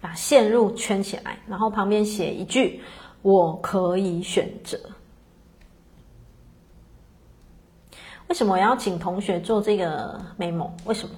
[0.00, 2.80] 把陷入圈起来，然后旁边写一句
[3.22, 4.78] “我可以选择”。
[8.28, 10.70] 为什么我要请同学做这个 memo？
[10.84, 11.14] 为什么？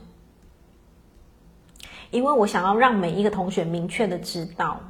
[2.11, 4.81] 因为我想要让每一个同学明确的知道。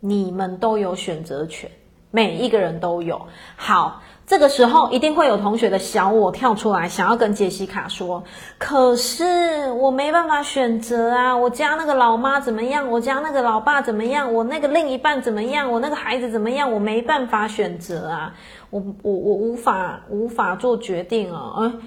[0.00, 1.70] 你们都有选择权，
[2.10, 3.26] 每一个人都有。
[3.56, 8.22] 好，这个时候一定会有同学的小我跳出来，想要跟杰西卡说
[8.58, 11.36] ：“可是我没办法选择啊！
[11.36, 12.88] 我家那个老妈怎么样？
[12.88, 14.32] 我家那个老爸怎么样？
[14.32, 15.72] 我那个另一半怎么样？
[15.72, 16.70] 我那个孩子怎么样？
[16.70, 18.34] 我没办法选择啊！
[18.70, 21.54] 我我我无法无法做决定啊！
[21.58, 21.82] 嗯，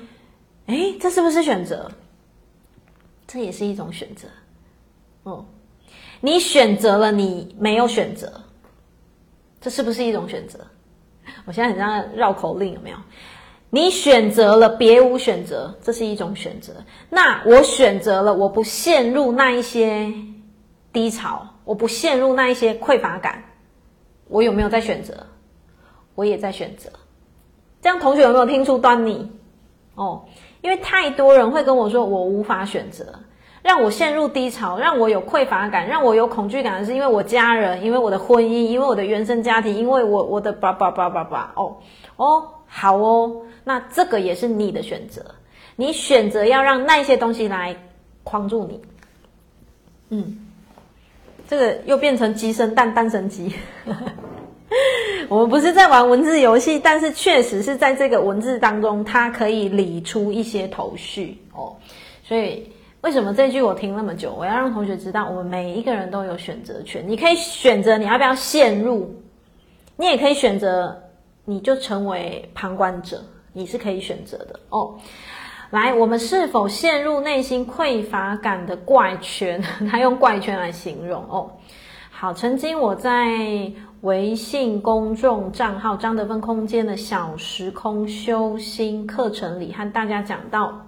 [0.66, 1.90] 诶，这是不是选择？
[3.28, 4.28] 这也是一种选择，
[5.26, 5.46] 嗯。”
[6.22, 8.32] 你选择了，你没有选择，
[9.60, 10.60] 这是不是一种选择？
[11.46, 12.98] 我现在很像绕口令，有没有？
[13.70, 16.74] 你选择了，别无选择，这是一种选择。
[17.10, 20.14] 那我选择了，我不陷入那一些
[20.94, 23.44] 低潮，我不陷入那一些匮乏感，
[24.28, 25.26] 我有没有在选择？
[26.16, 26.90] 我也在选择。
[27.82, 29.32] 这样同学有没有听出端倪？
[29.96, 30.26] 哦，
[30.62, 33.06] 因为太多人会跟我说，我无法选择。
[33.62, 41.78] 让我陷入低潮，让我有匮乏感，让我有恐惧感的是因为我家人，因为我的婚姻，因为我的原生家庭，因为我我的叭叭叭叭叭哦
[42.16, 45.24] 哦，好哦，那这个也是你的选择，
[45.76, 47.76] 你选择要让那些东西来
[48.24, 48.82] 框住你，
[50.10, 50.48] 嗯，
[51.48, 53.54] 这个又变成鸡生蛋，蛋生鸡。
[55.30, 61.76] 我们不是在玩文字游戏，但是确实是在这个文字当中，它可以理出一些头绪哦。
[62.24, 62.70] 所以
[63.02, 64.34] 为什么这句我听那么久？
[64.38, 67.04] 我要让同学知道，我们每一个人都有选择权。
[67.08, 69.16] 你可以选择你要不要陷入，
[69.98, 71.02] 你也可以选择
[71.44, 74.96] 你就成为旁观者，你是可以选择的哦。
[75.72, 79.62] 来，我们是否陷入内心匮乏感的怪圈？
[79.90, 81.50] 他用怪圈来形容哦。
[82.12, 90.86] 好，曾经我在微信公众账号张德芬空间的小时空修心课程里，和大家讲到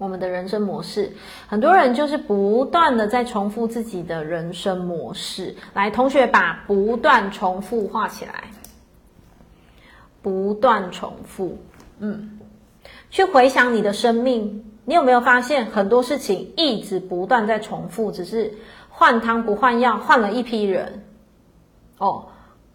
[0.00, 1.12] 我们的人生模式。
[1.46, 5.54] 很多人就是不断的在重复自己的人生模式。
[5.74, 8.44] 来，同学把不断重复画起来，
[10.22, 11.58] 不断重复，
[11.98, 12.40] 嗯，
[13.10, 18.54] 去回想你的生命，你有没有发现很多事情一直不断在重复，只是。
[18.92, 21.04] 换汤不换药，换了一批人，
[21.96, 22.26] 哦，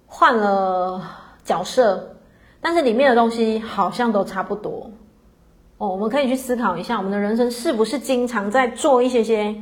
[0.08, 1.04] 换了
[1.44, 2.16] 角色，
[2.62, 4.90] 但是里面的东西好像都差不多，
[5.78, 9.56] 哦，我们可以去思考一下，我们的人生是不是经常在做一些些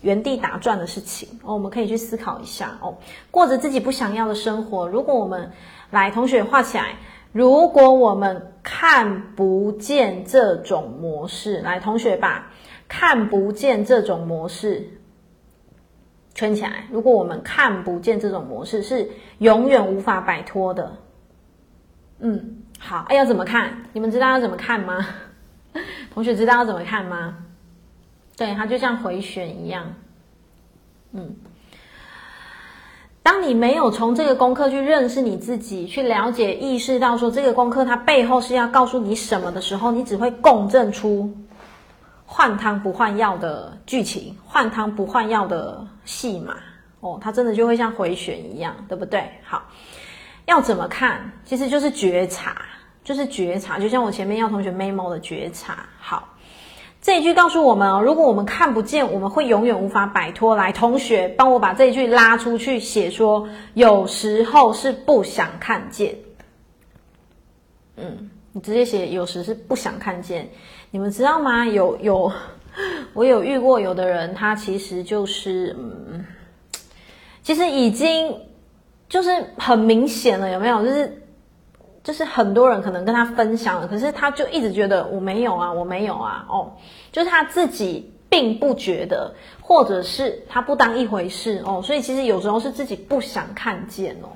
[0.00, 1.28] 原地打转的事情？
[1.44, 2.96] 哦，我们可以去思考一下，哦，
[3.30, 4.88] 过着自己不想要的生活。
[4.88, 5.52] 如果我们
[5.90, 6.96] 来，同学画起来，
[7.30, 12.50] 如果我们看不见这种模式，来，同学把
[12.88, 14.98] 看不见这种模式。
[16.34, 16.86] 圈起来。
[16.90, 20.96] 如果我们看不见这种模式，是永远无法摆脱的。
[22.18, 23.84] 嗯，好，哎，要怎么看？
[23.92, 25.06] 你们知道要怎么看吗？
[26.12, 27.38] 同学知道要怎么看吗？
[28.36, 29.94] 对，它就像回旋一样。
[31.12, 31.36] 嗯，
[33.22, 41.34] 当你没有从这个功课去认识你自己，去了解、意识到说这个功课它背后是要告诉你什么的时候，你只会共振出。
[42.24, 46.56] 换汤不换药的剧情，换汤不换药的戏码
[47.00, 49.30] 哦，它真的就会像回旋一样，对不对？
[49.44, 49.64] 好，
[50.46, 51.32] 要怎么看？
[51.44, 52.62] 其实就是觉察，
[53.04, 55.86] 就是觉察，就像我前面要同学 memo 的觉察。
[55.98, 56.36] 好，
[57.00, 60.54] 这一句告诉我们哦，如果我们看不见，我们会永远无法摆脱。
[60.54, 66.16] 来，同学帮我把这一句拉出去写说，有时候是不想看见。
[67.96, 70.48] 嗯，你直接写，有时是不想看见。
[70.90, 71.66] 你们知道吗？
[71.66, 72.32] 有有，
[73.14, 76.24] 我有遇过有的人，他其实就是，嗯，
[77.42, 78.34] 其实已经
[79.08, 80.82] 就是很明显了，有没有？
[80.84, 81.21] 就是
[82.02, 86.72] 就是很多人可能跟他分享了，可是他就一直觉得我没有啊，我没有啊，哦，
[87.12, 94.28] 就是他自己并不觉得，或者是他不当一回事哦，所以其实有时候是自己不想看见哦，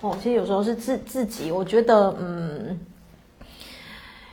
[0.00, 2.78] 哦，其实有时候是自自己，我觉得，嗯。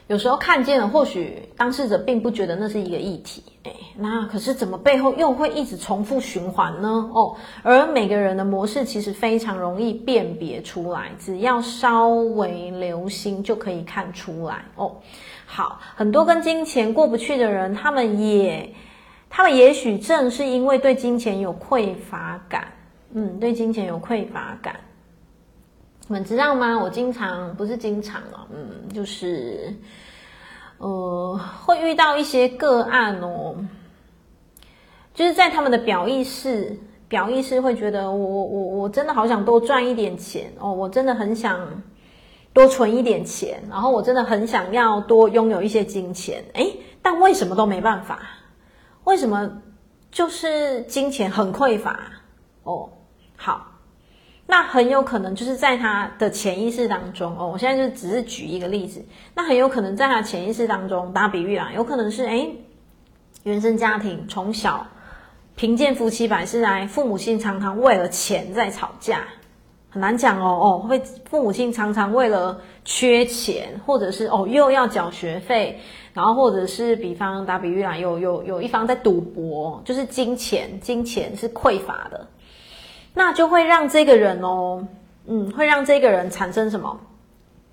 [0.10, 7.12] 有时候看见了，或许当事者并不觉得那是一个议题，哎，那可是怎么背后又会一直重复循环呢？
[7.14, 14.66] 哦，而每个人的模式其实非常容易辨别出来，只要稍微留心就可以看出来。
[14.78, 14.96] 哦，
[15.46, 18.74] 好，很多跟金钱过不去的人，他们也，
[19.30, 22.68] 他们也许正是因为对金钱有匮乏感，
[23.14, 24.76] 嗯，对金钱有匮乏感。
[26.10, 26.76] 你们知道吗？
[26.80, 29.72] 我经常不是经常哦，嗯，就是，
[30.80, 33.56] 呃，会遇到一些个案哦，
[35.14, 36.76] 就是在他们的表意识，
[37.08, 41.60] 表意识会觉得我我我真的好想多赚一点钱哦，我真的很想
[42.54, 48.20] 多存一点钱，然后我真的很想要多拥有一些金钱，诶，但为什么都没办法？
[49.04, 49.48] 为什么
[50.10, 52.00] 就是金钱很匮乏？
[52.64, 52.90] 哦，
[53.36, 53.68] 好。
[54.52, 62.50] 那很有可能就是在他的潜意识当中哦，我现在就只是举一个例子，那很有可能在他潜意识当中，打比喻啦，有可能是诶，
[63.44, 64.88] 原生家庭从小
[65.56, 69.20] 贫贱夫妻百事哀，父母亲常常为了钱在吵架，
[69.92, 75.80] 很难讲哦哦，会父母亲常常为了缺钱，或者是哦又要缴学费，
[76.12, 82.28] 然后或者是比方打比喻啦，有有有一方在赌博，就是金钱金钱是匮乏的。
[83.14, 84.86] 那就会让这个人哦，
[85.28, 87.00] 嗯，会让这个人产生什么？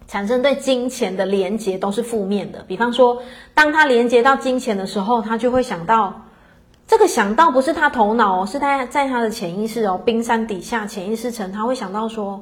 [0.09, 2.65] 产生对金钱的连结都是负面的。
[2.69, 3.21] 比方说，
[3.55, 6.15] 当他连接到金钱的时候，他就会想到，
[6.87, 12.41] 这个想到不是他头脑哦，是他在他的潜意识哦，冰山底下潜意识层，他会想到说，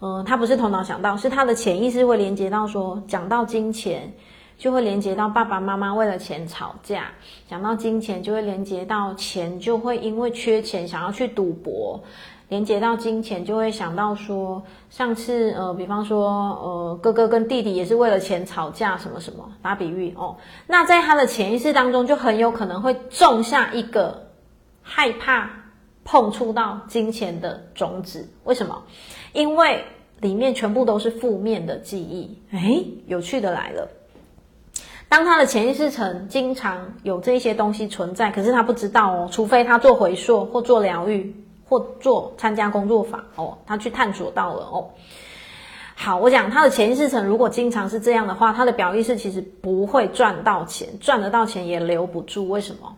[0.00, 4.12] 嗯、他不是头脑想到，是他的潜意识会连接到说，讲到金钱，
[4.58, 7.02] 就会连接到爸爸妈妈为了钱吵架；
[7.48, 12.02] 讲到金钱，就会连接到钱，就会因为缺钱想要去赌博。
[12.48, 16.28] 连接到金钱，就会想到说，上次呃，比方说
[16.62, 20.36] 呃，哥哥跟弟弟也是为了钱吵架，什么什么，打比喻哦。
[20.66, 24.28] 那在他的潜意识当中，就很有可能会种下一个
[24.82, 25.50] 害怕
[26.04, 28.28] 碰触到金钱的种子。
[28.44, 28.82] 为什么？
[29.32, 29.82] 因为
[30.20, 32.38] 里面全部都是负面的记忆。
[32.52, 33.88] 诶，有趣的来了，
[35.08, 41.34] 当他的潜意识层经常有这些东西存在，可是他不知道哦，除非他做回溯或做疗愈。
[41.68, 44.90] 或做参加工作坊哦，他去探索到了哦。
[45.96, 52.48] 好，我讲他的潜意识层如果经常是这样的话，他的表意识其实不会赚到钱，赚得到钱也留不住。
[52.48, 52.96] 为什么？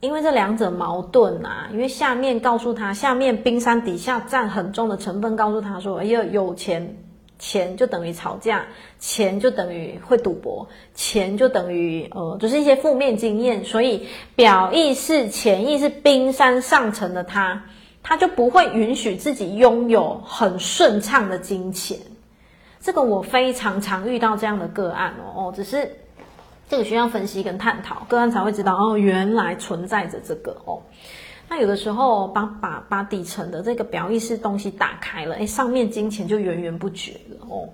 [0.00, 1.68] 因为这两者矛盾啊。
[1.72, 6.96] 因为下面告诉他，下面冰山底下占很重的成分告诉他说：“哎呀，有钱。”
[7.38, 8.66] 钱就等于吵架，
[8.98, 13.64] 钱就等于会赌博，钱就等于呃，就是一些负面经验。
[13.64, 17.64] 所以表意识、潜意识冰山上层的他，
[18.02, 21.98] 他就不会允许自己拥有很顺畅的金钱。
[22.80, 25.98] 这个我非常常遇到这样的个案哦，哦，只是
[26.68, 30.82] 这个需要分析跟探讨，个案才会知道哦，原来存在着这个哦。
[31.48, 37.68] 那有的时候把把把底层的这个表意识东西打开了，诶，上面金钱就源源不绝了哦。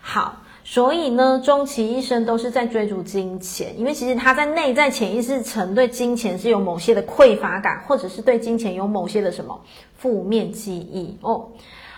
[0.00, 9.60] 好，所以呢，终其一生都是在追逐金钱，因为其实他在内在潜意识层对金钱是有某些的匮乏感，或者是对金钱有某些的什么
[9.96, 11.48] 负面记忆哦。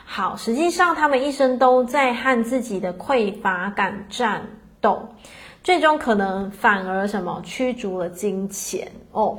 [0.07, 4.47] 好，实际上他们一生都在和自己的匮乏感战
[4.81, 5.09] 斗，
[5.63, 9.39] 最终可能反而什么驱逐了金钱哦。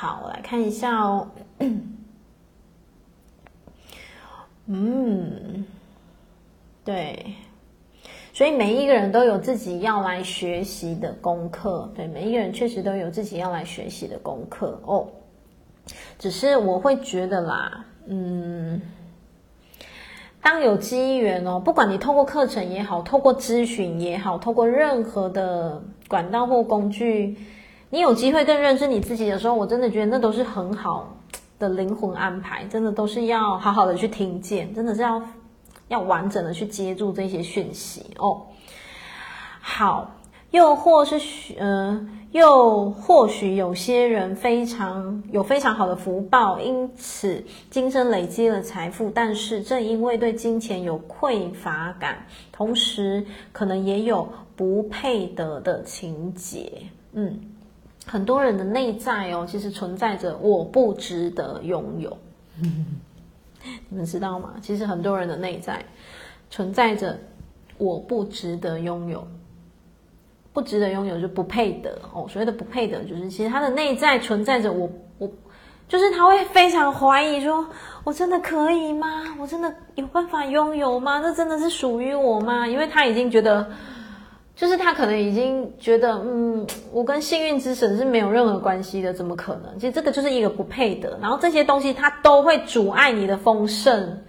[0.00, 1.28] 好，我来看一下哦。
[4.64, 5.66] 嗯，
[6.82, 7.34] 对，
[8.32, 11.92] 所以每一个人都有自己要来学习的功课。
[11.94, 15.06] 对，每一个人确实都有自己要来学习的功课哦。
[16.18, 18.80] 只是我会觉得啦，嗯，
[20.40, 27.36] 当有机缘哦，不管你透过课程也好，透过咨询也好，透过任何的管道或工具。
[27.92, 31.16] 你有机会更认识你自己的时候，我真的觉得那都是很好
[31.58, 35.20] 的灵魂安排，真的都是要好好的去听见，真的是要
[35.88, 38.42] 要完整的去接住这些讯息哦。
[39.60, 40.08] 好，
[40.52, 56.70] 又或是许呃，又或许有些人非常有非常好的福报，因此今生累积了财富，但是正因为对金钱有匮乏感，同时可能也有不配得的情节，
[57.14, 57.49] 嗯。
[58.06, 62.16] 很多人的内在哦，其实存在着我不值得拥有，
[63.88, 64.54] 你们知道吗？
[64.62, 65.84] 其实很多人的内在
[66.50, 67.16] 存在着
[67.78, 69.26] 我不值得拥有，
[70.52, 72.26] 不值得拥有就不配得哦。
[72.28, 75.30] 所谓的不配得，就是其实他的内在存在着我我，
[75.86, 77.64] 就是他会非常怀疑说，
[78.02, 79.36] 我真的可以吗？
[79.38, 81.20] 我真的有办法拥有吗？
[81.20, 82.66] 这真的是属于我吗？
[82.66, 83.70] 因为他已经觉得。
[84.60, 89.78] 就是他可能已经觉得，嗯，我跟幸运之神是没有任何关系的，怎么可能？
[89.78, 94.22] 其实这个就是一个不配得，然后这些东西它都会阻碍你的丰盛，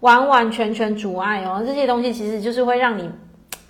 [0.00, 1.62] 完完全全阻碍哦。
[1.64, 3.08] 这些东西其实就是会让你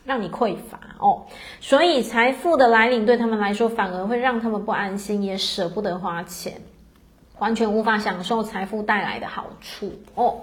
[0.06, 1.26] 让你匮乏哦，
[1.60, 6.54] 所以财富的来临对他们来说反而会让他们不安心，也舍不得花钱，
[7.38, 10.36] 完全无法享受财富带来的好处哦。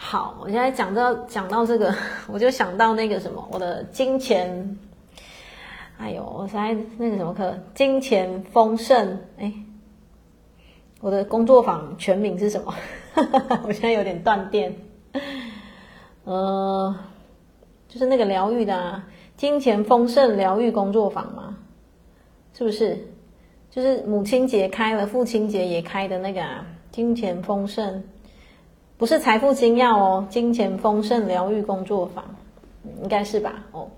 [0.00, 1.92] 好，我现在讲到讲到这个，
[2.30, 4.78] 我就想到那个什么，我的金钱，
[5.98, 9.52] 哎呦，我现在那个什么课，金钱丰盛，哎，
[11.00, 12.72] 我的工作坊全名是什么？
[13.66, 14.72] 我现在有点断电，
[16.22, 16.94] 呃，
[17.88, 19.02] 就是那个疗愈的，
[19.36, 21.56] 金钱丰盛疗愈工作坊嘛，
[22.54, 22.96] 是不是？
[23.68, 28.04] 就是母亲节开了，父亲节也开的那个啊，金钱丰盛。
[28.98, 32.24] 不是财富精要哦，金钱丰盛疗愈工作坊，
[33.00, 33.54] 应该是吧？
[33.70, 33.88] 哦，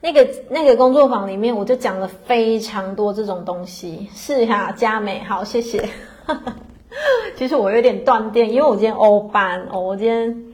[0.00, 4.08] 那个那个工作坊里面，我就讲了非常多这种东西。
[4.12, 5.88] 是呀，佳美，好，谢谢。
[7.36, 10.44] 其实我有点断电，因为我今天欧班哦，我今天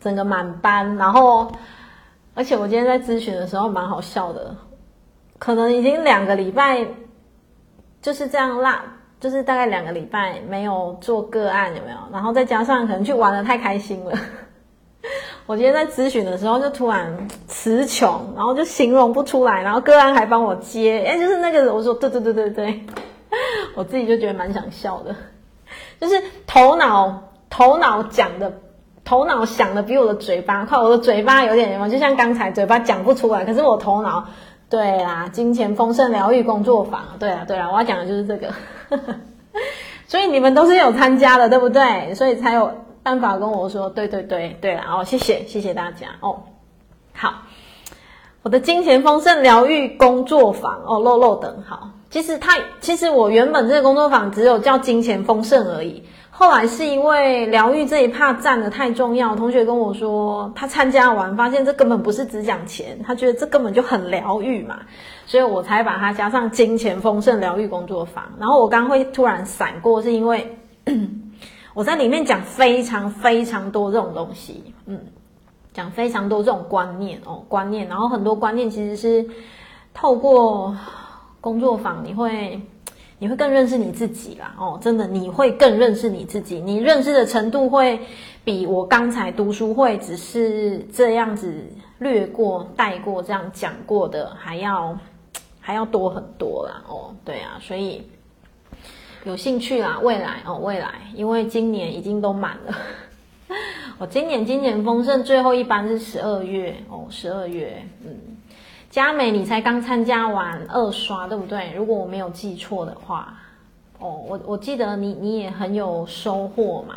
[0.00, 1.52] 整个满班，然后
[2.34, 4.56] 而且我今天在咨询的时候蛮好笑的，
[5.38, 6.86] 可能已经两个礼拜
[8.00, 9.00] 就是这样啦。
[9.24, 11.96] 就是大概两个礼拜没有做个案，有没有？
[12.12, 14.12] 然后再加上可能去玩得太开心了，
[15.46, 22.84] 我今天在咨询的时候就突然词穷，然后就形容不出来，然后个案还帮我接，哎，就是那个我说对对对对对，
[23.74, 25.16] 我自己就觉得蛮想笑的，
[25.98, 28.52] 就是头脑头脑讲的
[29.06, 34.28] 头脑想的比我的嘴巴快，我的嘴巴有点什么，就像刚才嘴巴讲不出来，可是我头脑，
[34.74, 38.52] 对啦，金钱丰盛疗愈工作坊，对啦对啦，我要讲的就是这个，
[40.08, 42.12] 所以你们都是有参加的，对不对？
[42.12, 42.68] 所以才有
[43.04, 46.42] 办法跟我说，对对对对啦，哦，谢谢谢谢大家哦，
[47.12, 47.34] 好，
[48.42, 56.02] 我的金钱丰盛疗愈工作坊哦，漏漏等好，其实他其实我原本这个工作坊只有叫金钱丰盛而已。
[56.36, 64.80] 后来是因为疗愈这一 part 占得太重要，同学跟我说，他参加完发现这根本不是只讲钱，他觉得这根本就很疗愈嘛，
[65.26, 68.24] 所以我才把它加上金钱丰盛疗愈工作坊。
[68.36, 70.58] 然后我刚刚会突然闪过，是因为
[71.72, 75.00] 我在里面讲非常非常多这种东西，嗯，
[75.72, 79.24] 讲非常多这种观念哦，观念，然后很多观念其实是
[79.94, 80.76] 透过
[81.40, 82.60] 工作坊你会。
[83.18, 87.98] 你会更认识你自己啦，哦，真的，你会更认识你自己，你认识的程度会
[88.44, 91.64] 比我刚才读书会只是这样子
[91.98, 94.98] 略过、带过这样讲过的还要
[95.60, 98.02] 还要多很多啦，哦，对啊，所以
[99.24, 102.76] 有兴趣啦，未来哦，未来，因为今年已经都满了，
[103.98, 106.74] 我 今年今年丰盛最后一班是十二月。
[106.90, 108.33] 哦，十二月，嗯。
[108.94, 111.72] 佳美，你才刚参加完二刷，对不对？
[111.74, 113.36] 如果我没有记错的话，
[113.98, 116.94] 哦，我我记得你你也很有收获嘛。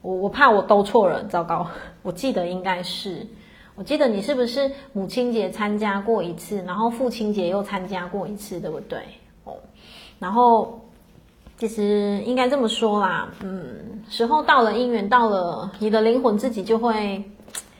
[0.00, 1.66] 我我怕我兜错了，糟糕，
[2.00, 3.26] 我记得应该是，
[3.74, 9.00] 我记得你是不是母亲节参加过一次，然后父亲节又参加过一次，对不对？
[9.44, 9.52] 哦，
[10.18, 10.80] 然后
[11.58, 17.22] 其实应该这么说啦，嗯，时候到了，姻缘到了，你的灵魂自己就会，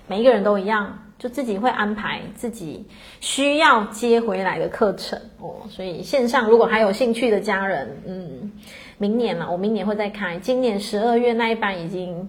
[0.06, 0.98] 每一个人都一样。
[1.24, 2.84] 就自己会安排自己
[3.18, 8.52] 需要接回来的课程哦，所以线上如果还有兴趣的家人，嗯，
[8.98, 10.36] 明年嘛，我明年会再开。
[10.36, 12.28] 今年十二月那一班已经，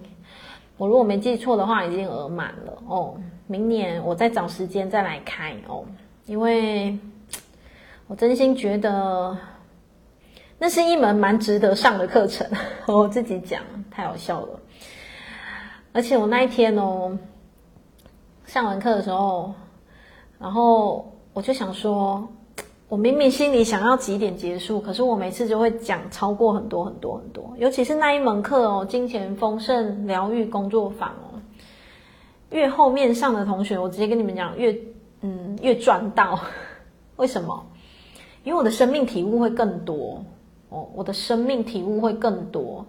[0.78, 3.20] 我如果没记错的话，已经额满了哦。
[3.46, 5.84] 明年我再找时间再来开哦，
[6.24, 6.98] 因为
[8.06, 9.36] 我真心觉得
[10.58, 12.48] 那是一门蛮值得上的课程，
[12.88, 14.58] 我自己讲太好笑了，
[15.92, 17.18] 而且我那一天哦。
[18.46, 19.52] 上完课的时候，
[20.38, 22.26] 然后我就想说，
[22.88, 31.42] 我明明心里想要几点结束，可是我每次就会讲超过很多很多很多，尤其是那一门课哦，金钱丰盛疗愈工作坊哦，
[32.50, 34.78] 越后面上的同学，我直接跟你们讲，越
[35.22, 36.38] 嗯越赚到，
[37.16, 37.66] 为什么？
[38.44, 40.24] 因为我的生命体悟会更多
[40.68, 42.86] 哦，我的生命体悟会更多。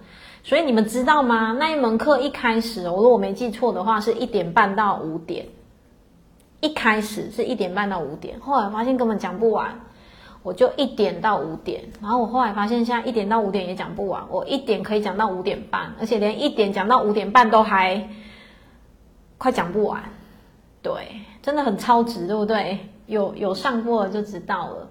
[0.47, 1.51] 所以你们知道吗？
[1.59, 5.45] 那一门课一开始，我如果没记错的话，是一点半到五点。
[6.61, 9.77] 一开始是一点半到五点，后来发现根本讲不完，
[10.43, 11.83] 我就一点到五点。
[12.01, 18.07] 然后我后来发现，现在一点到五点也讲不完，我一点可以讲到五点半，而且连一点讲到五点半都还
[19.37, 20.01] 快讲不完。
[20.81, 20.93] 对，
[21.41, 22.79] 真的很超值，对不对？
[23.05, 24.87] 有有上过了就知道了。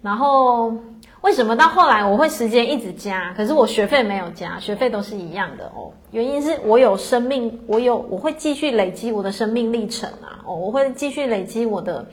[0.00, 0.74] 然后。
[1.22, 5.90] 为什么到后来我会时间一直加，可是我学费没有加，学费都是一样的哦。
[6.12, 12.06] 原因是我有生命，我有我会继续累积我的生命历程啊，哦，我会继续累积我的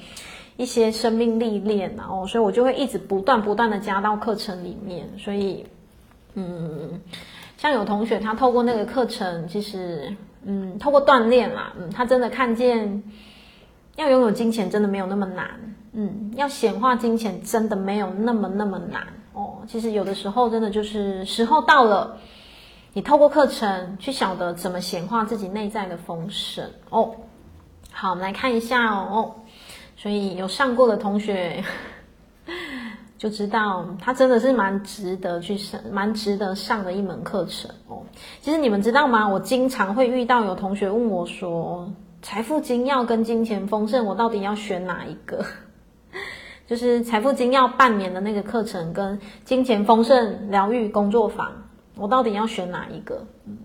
[0.57, 5.07] 一些生命历练啊，哦，所以我就会一直不断不断的加到课程里面。
[5.19, 5.65] 所以，
[6.33, 6.99] 嗯，
[7.57, 13.03] 像有同学他透过那个课程，其实，嗯，透过锻炼啦，嗯，他真的看见
[13.95, 15.72] 要拥有金钱真的没有那么难。
[15.93, 19.59] 嗯，要显化金钱真的没有那么那么难哦。
[19.67, 22.17] 其实有的时候真的就是时候到了，
[22.93, 27.11] 你透过课程去晓得怎么显化自己内在的丰盛哦。
[27.91, 29.35] 好，我们来看一下哦。
[29.95, 31.63] 所以有上过的同学
[33.17, 38.01] 就知道，它真的是蛮值得去上，蛮值得上的一门课程哦。
[38.41, 39.29] 其实你们知道吗？
[39.29, 41.87] 我经常会遇到有同学问我说，
[42.21, 45.45] 财富精要跟金钱丰盛，我到底要选哪一个？
[46.65, 51.51] 就是财富精要半年的那个课程，跟金钱丰盛疗愈工作坊，
[51.95, 53.25] 我到底要选哪一个？
[53.45, 53.57] 嗯，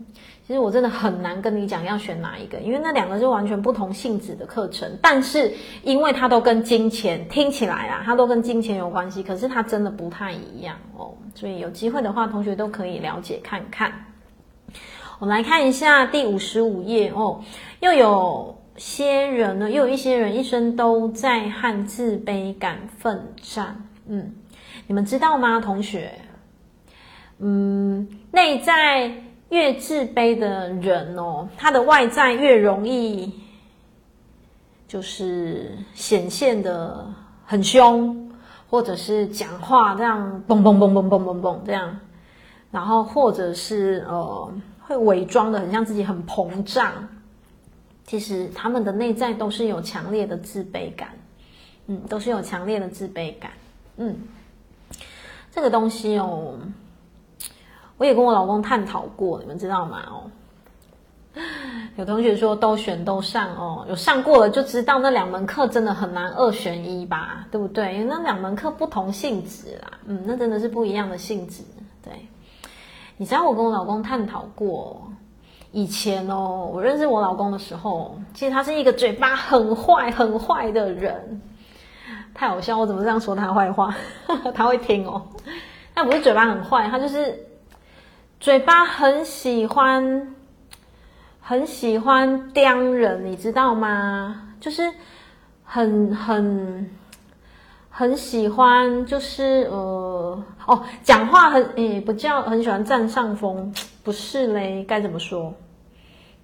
[0.46, 11.14] 其实我真的很难跟你讲要选哪一个，因为那两个是完全不同性质的课程，但是因为它都跟金钱听起来啊，它都跟金钱有关系，可是它真的不太一样哦。
[11.36, 13.92] 所以有机会的话，同学都可以了解看看。
[15.20, 17.40] 我们来看一下第五十五页哦，
[17.78, 18.57] 又有。
[18.78, 23.84] 些人呢，又有一些人一生都在和自卑感奋战。
[24.06, 24.32] 嗯，
[24.86, 26.12] 你们知道吗，同学？
[27.38, 29.12] 嗯，内在
[29.50, 33.32] 越自卑的人哦，他的外在越容易，
[34.86, 37.12] 就是显现得
[37.44, 38.30] 很凶，
[38.70, 41.98] 或者是讲话这样嘣嘣嘣嘣嘣嘣嘣这样，
[42.70, 44.52] 然后或者是呃。
[44.88, 46.90] 会伪装的很像自己很膨胀，
[48.08, 51.10] 其实他们的内在都是有强烈的自卑感，
[51.88, 53.52] 嗯，都是有强烈的自卑感，
[53.98, 54.16] 嗯，
[55.52, 56.54] 这个东西哦，
[57.98, 60.02] 我也跟我老公探讨过，你们知道吗？
[60.08, 60.30] 哦。
[61.96, 67.92] 有同学说都选都上哦，有上过了就知道那两门课真的很难二选一吧，对不对？
[67.92, 71.62] 因为那两门课不同性质啦，嗯，那真的是不一样的性质。
[72.02, 72.26] 对，
[73.18, 75.12] 你知道我跟我老公探讨过，
[75.72, 81.40] 以前哦，我认识我老公的时候，其实他是一个嘴巴很坏很坏的人，
[82.34, 83.94] 太好笑，我怎么这样说他坏话？
[84.54, 85.22] 他会听哦，
[85.94, 87.38] 他不是嘴巴很坏，他就是
[88.40, 90.34] 嘴巴很喜欢。
[91.40, 94.50] 很喜欢刁人，你知道吗？
[94.60, 94.82] 就是
[95.64, 96.90] 很很
[97.88, 99.78] 很喜欢，就是呃
[100.66, 103.72] 哦，讲话很诶，不叫很喜欢占上风，
[104.02, 105.52] 不是嘞，该怎么说？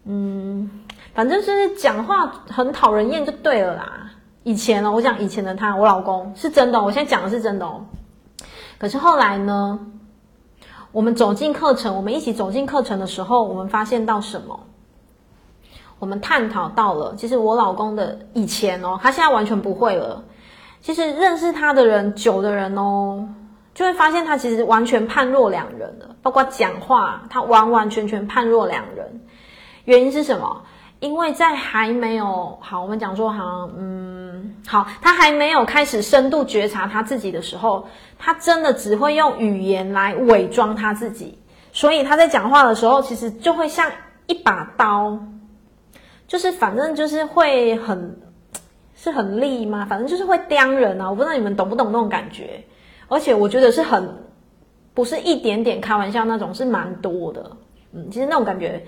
[0.04, 0.70] 嗯，
[1.14, 4.10] 反正是讲话很讨人厌就对了啦。
[4.42, 7.84] 以前哦，我讲以前的他，我老公是真的，我现在讲的是真的哦。
[8.78, 9.80] 可是后来呢，
[10.92, 14.60] 我们走进课程，我们一起走进课程的时候，我们发现到什么？
[15.98, 20.22] 我们探讨到了，其实我老公的以前哦，他现在完全不会了。
[20.82, 23.26] 其实认识他的人久的人哦，
[23.74, 26.16] 就会发现他其实完全判若两人了。
[26.22, 29.20] 包括讲话，他完完全全判若两人。
[29.84, 30.62] 原因是什么？
[31.00, 37.86] 因为在还没有好，我们讲说好，嗯，好，他还没有开始深度觉察他自己的时候，
[38.18, 41.38] 他真的只会用语言来伪装他自己。
[41.72, 43.90] 所以他在讲话的时候，其实就会像
[44.26, 45.18] 一把刀。
[46.26, 48.18] 就是反正就是会很
[48.96, 49.84] 是很利吗？
[49.84, 51.10] 反正就是会刁人啊！
[51.10, 52.64] 我不知道你们懂不懂那种感觉，
[53.08, 54.08] 而且我觉得是很
[54.92, 57.50] 不是一点点开玩笑那种，是蛮多的。
[57.92, 58.84] 嗯，其实那种感觉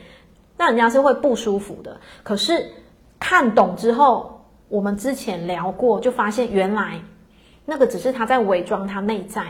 [0.56, 2.00] 让人家是会不舒服的。
[2.22, 2.64] 可是
[3.18, 7.00] 看懂之后，我们之前聊过，就发现原来
[7.64, 9.44] 那个只是他在伪装他内在。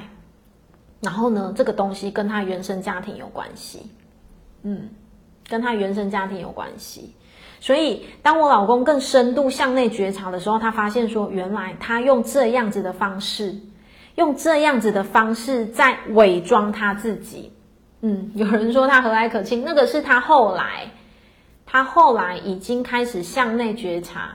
[1.01, 3.91] 然后呢，这个东西跟他原生家庭有关系。
[4.63, 4.89] 嗯，
[5.49, 7.15] 跟他原生家庭有关系。
[7.61, 13.55] 所以，当我老公更深度向内觉察的时候，他发现说，原来他用这样子的方式，
[14.17, 17.53] 用这样子的方式在伪装他自己。
[18.01, 20.91] 嗯，有人说他和蔼可亲，那个是他后来，
[21.65, 24.33] 他后来已经开始向内觉察。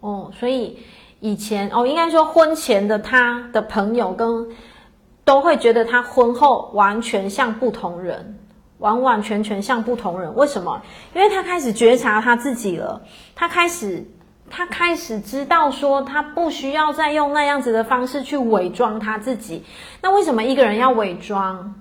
[0.00, 0.78] 哦，所以
[1.20, 4.48] 以前哦，应该说婚前的他的朋友跟
[5.24, 8.38] 都会觉得他婚后完全像不同人。
[8.78, 10.82] 完完全全像不同人，为什么？
[11.14, 13.00] 因为他开始觉察他自己了，
[13.34, 14.06] 他开始，
[14.50, 19.64] 他开始知道说，他不需要再用那样子的方式去伪装他自己。
[20.00, 21.74] 那为什么一个人要伪装？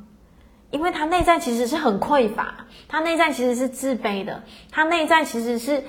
[0.71, 5.83] 因为他内在其实是很匮乏，他内在其实是自卑的，他内在其实是，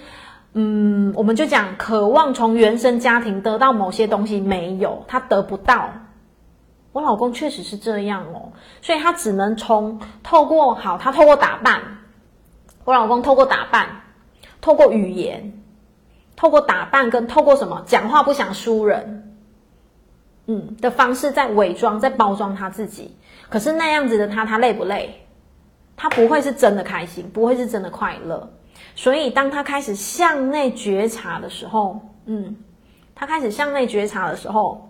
[0.53, 5.91] 嗯，我们就讲渴望从原生家庭得到某些东西，没有，他得不到。
[6.93, 11.81] 我老公确实是这样哦，所以他只能从透过好，他透过打扮，
[12.85, 13.89] 我老公透过打扮，
[14.61, 15.53] 透过语言，
[16.37, 19.37] 透过打扮跟透过什么讲话不想输人，
[20.47, 23.17] 嗯的方式在伪装，在包装他自己。
[23.49, 25.27] 可是那样子的他，他累不累？
[25.97, 28.49] 他不会是真的开心，不会是真的快乐。
[28.95, 32.57] 所以当他开始向内觉察的时候，嗯，
[33.15, 34.83] 他开始向内觉察的时候。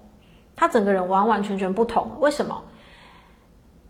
[0.59, 2.63] 他整个人完完全全不同，为什么？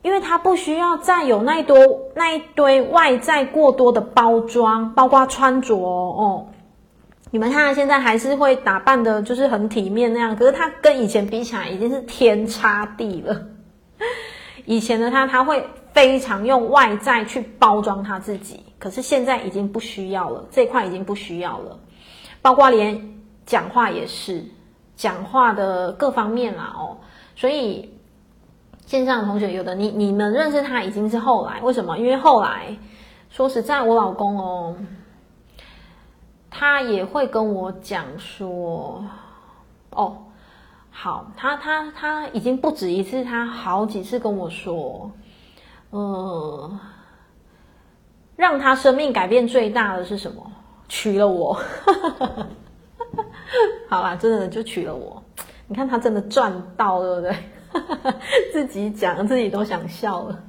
[0.02, 1.78] 因为他不需要再有那一多
[2.16, 6.48] 那一堆外在过多的包装，包括穿着哦。
[7.30, 13.46] 你们看他现在还是会打扮的，就是很体面那样，可是他跟以前比起来已经是天差地了。
[14.64, 21.78] 以前的他，他会非常用外在去包装他自己，可是现在已经不需要了，这块已经不需要了，
[22.42, 23.14] 包括连
[23.44, 24.44] 讲话也是。
[24.96, 26.96] 讲话的各方面啦，哦，
[27.34, 27.94] 所以
[28.86, 31.98] 线上的同学有的你你们认识他已经是后来，为什么？
[31.98, 32.74] 因为后来
[33.28, 34.74] 说实在，我老公哦，
[36.58, 39.04] 他也会跟我讲说，
[39.90, 40.16] 哦，
[40.90, 45.12] 好，他他他已经不止一次，他好几次跟我说，
[45.90, 46.80] 呃，
[48.36, 50.50] 让他生命改变最大的是什么？
[50.88, 51.60] 娶了我。
[53.90, 55.22] 好啦，真的就娶了我。
[55.68, 57.36] 你看他真的赚到了，对不
[58.00, 58.14] 对？
[58.54, 60.42] 自己讲自己都想笑了。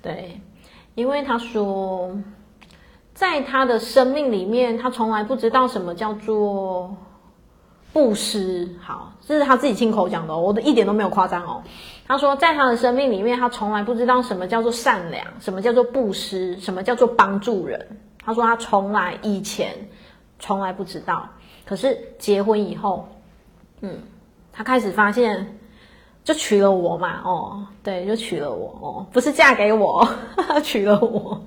[0.00, 0.40] 对，
[0.94, 2.16] 因为他说，
[3.22, 6.96] 在他的生命里面，他从来不知道什么叫做
[7.92, 8.68] 布施。
[8.80, 11.62] 好，这是他自己亲口讲的，我的一点都没有夸张哦。
[12.08, 18.00] 他说，在他的生命里面，他从来不知道什么叫做善良，什么叫做布施，什么叫做帮助人。
[18.24, 19.72] 他说他从来以前
[20.40, 21.28] 从来不知道，
[21.64, 23.06] 可是结婚以后，
[23.82, 24.00] 嗯，
[24.52, 25.60] 他开始发现，
[26.24, 30.08] 就娶了我嘛，哦，对，就娶了我，哦，不是嫁给我，
[30.64, 31.40] 娶了我。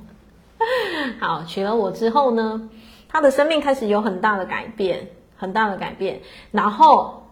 [1.20, 2.70] 好，娶了我之后呢，
[3.08, 7.24] 他的生命开始有很大的改变，很大的改变，然后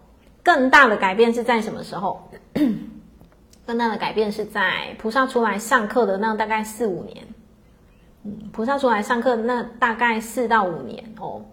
[0.42, 2.30] 更大的改变是在什么时候？
[3.66, 7.26] 更大的改变是在菩萨出来上课的那大概四五年，
[8.22, 11.46] 嗯，菩萨出来上课那大概四到五年哦，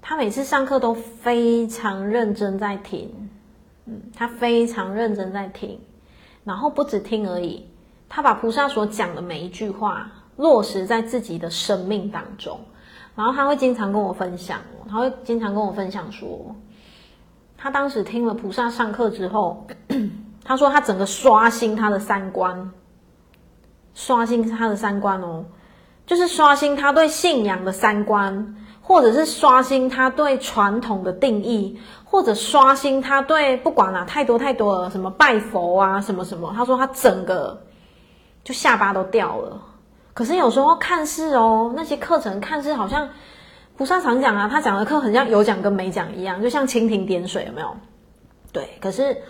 [0.00, 3.28] 他每次上课都非常认真在听，
[3.86, 5.80] 嗯，他非常认真在听，
[6.44, 7.66] 然后不止听而已，
[8.08, 12.60] 他把菩萨所讲的每一句话落实在自己的生命当中，
[13.14, 16.54] 然后他会经常跟我分享，他会经常跟我分享说，
[17.56, 19.66] 他当时听了菩萨上课之后。
[20.48, 22.70] 他说：“他整个刷新他的三观，
[23.94, 25.44] 刷新他的三观哦，
[26.06, 36.52] 就是刷新他对信仰的三观，或者是刷新他对传统的定义，或者刷新他对不管啦、啊，太多太多了，什么拜佛啊，什么什么。
[36.54, 37.65] 他说他整个
[38.46, 39.60] 就下巴都掉了。
[40.14, 43.10] 可是有时候看似哦，那些课程看似好像
[43.76, 47.76] 菩萨常讲啊，他讲的课很像有讲跟没讲一样，就像蜻蜓点水，有没有？
[48.52, 49.20] 对，可是。”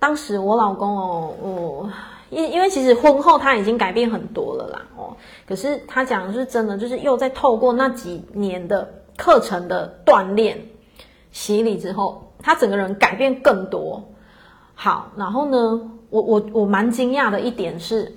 [0.00, 1.90] 当时我老公哦，哦，
[2.30, 5.14] 因因为其实婚后他已经改变很多了啦，哦，
[5.46, 10.58] 可是他讲的是真的，就是又在透过那几年的课程的锻炼、
[11.32, 14.02] 洗礼之后，他整个人改变更多。
[14.74, 18.12] 好，然后呢，我我我蛮惊讶的一点是，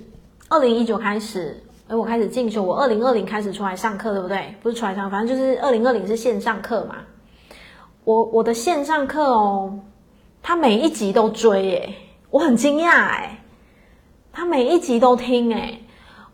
[0.48, 4.54] 二零一九开始，诶我开始进修，我二零二零开始出来上课，对不对？
[4.62, 6.96] 不是出来上，反正就是二零二零是线上课嘛。
[8.04, 9.80] 我我的线上课哦。
[10.46, 11.94] 他每一集都追耶，
[12.28, 13.38] 我很惊讶哎。
[14.30, 15.80] 他每一集都听哎，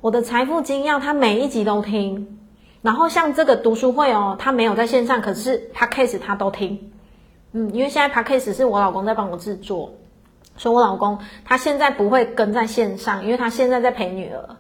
[0.01, 2.41] 我的财富精要他每一集都听。
[2.83, 6.91] 然后像这个读书会哦，他没有在线上，可是 Podcast 他都听。
[7.53, 9.93] 嗯，因为现在 Podcast 是我老公在帮我制作，
[10.61, 14.57] 说我老公他现在不会跟在线上，因为他现在在陪女儿。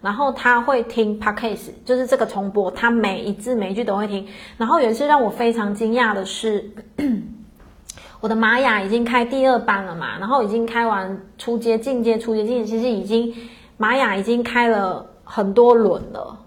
[0.00, 4.28] 然后他会听 Podcast，就是这个重播，他每一字每一句都会听。
[4.56, 6.70] 然后有一次让我非常惊讶的是。
[8.20, 13.34] 我的玛雅已经开第二班了嘛，然后已经开完初阶、进阶、初阶、进阶，其实已经
[13.78, 16.38] 玛雅已经开了很多轮了。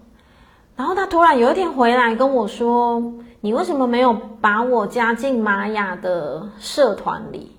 [0.76, 3.02] 然后他突然有一天回来跟我说
[3.42, 7.50] ：“你为什么没有把我加进玛雅的社团里？”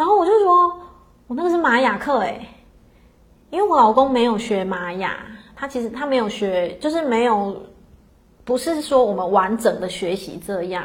[0.00, 0.80] 然后我就说
[1.28, 2.48] ：“我那个是玛雅课诶，
[3.50, 5.18] 因为我老公没有学玛雅，
[5.54, 7.54] 他其实他没有学，就是没有，
[8.42, 10.84] 不是说我们完整的学习这样。”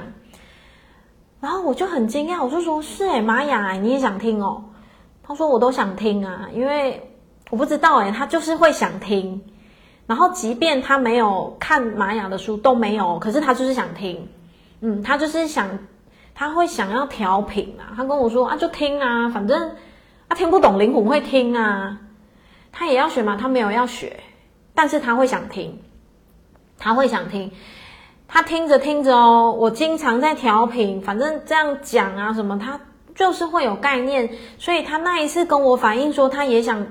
[1.39, 4.61] 然后我就很惊讶，我就说：“是诶，玛雅，你也想听哦？”
[5.23, 7.01] 他说：“我都想听啊，因为
[7.51, 9.41] 我不知道诶，他就是会想听。
[10.07, 14.27] 然后即便他没有看玛雅的书都没有，可是他就是想听。
[14.81, 15.69] 嗯，他就是想，
[16.35, 17.95] 他会想要调频啊。
[17.95, 19.71] 他跟我说啊，就听啊，反正
[20.29, 21.99] 他听不懂灵魂会听啊。
[22.71, 24.19] 他也要学嘛，他没有要学，
[24.75, 25.81] 但是他会想听，
[26.77, 27.51] 他会想听。”
[28.27, 32.81] 他听着听着哦，我经常在调频，反正这样讲啊什么，他
[33.13, 34.31] 就是会有概念。
[34.57, 36.87] 所以他那一次跟我反映说，他也想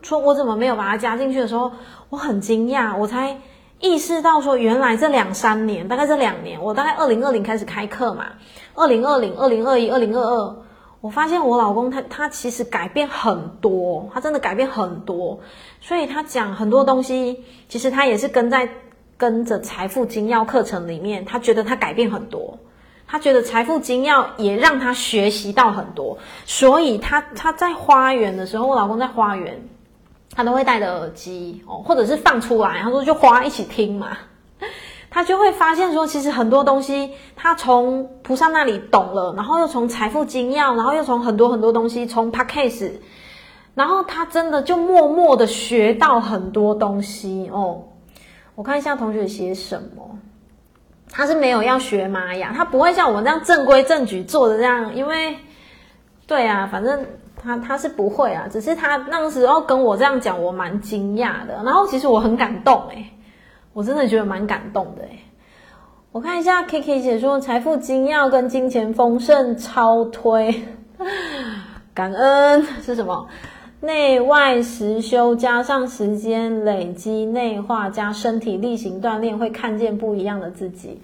[0.00, 1.72] 说，我怎么没有把他加进去的时候，
[2.08, 3.36] 我很惊讶，我才
[3.80, 8.26] 意识到说，原来这两三年，大概这两年，我大概二零二零开始开课嘛，
[8.74, 10.56] 二零二零、二零二一、二零二二，
[11.00, 15.40] 我发现我老公他他其实改变很多，他真的改变很多，
[15.80, 18.68] 所以他讲很多东西，其实他也是跟在。
[19.18, 22.58] 跟着财富精要课程里面，他觉得他改变很多，
[23.08, 29.66] 他觉得财富精要也让他学习到很多，所以他他在花园的时候，我老公在花园，
[30.36, 34.18] 他都会戴着耳机哦，或者是放出来，他说就花一起听嘛，
[35.10, 42.92] 他就会发现说，其实很多东西他从菩萨那里懂了，然后又从财富精要，然后又从很多很多东西从 Podcast，
[43.74, 47.82] 然后他真的就默默的学到很多东西哦。
[48.54, 50.18] 我看一下同学写什么，
[51.10, 55.36] 他是没有要学玛雅，他不会像我们这样正规正矩做的这样，因为，
[56.26, 57.06] 对啊，反正
[57.46, 63.06] 他他是不会啊，只是他那时候跟我这样讲，我蛮惊讶的，然后其实我很感动诶，
[63.72, 65.20] 我真的觉得蛮感动的诶。
[66.12, 70.64] 我看一下 Kiki 写说财富精要跟金钱丰盛超推，
[71.94, 73.28] 感恩是什么？
[73.80, 81.02] 内外实修加上时间累积内化加身体力行锻炼，会看见不一样的自己。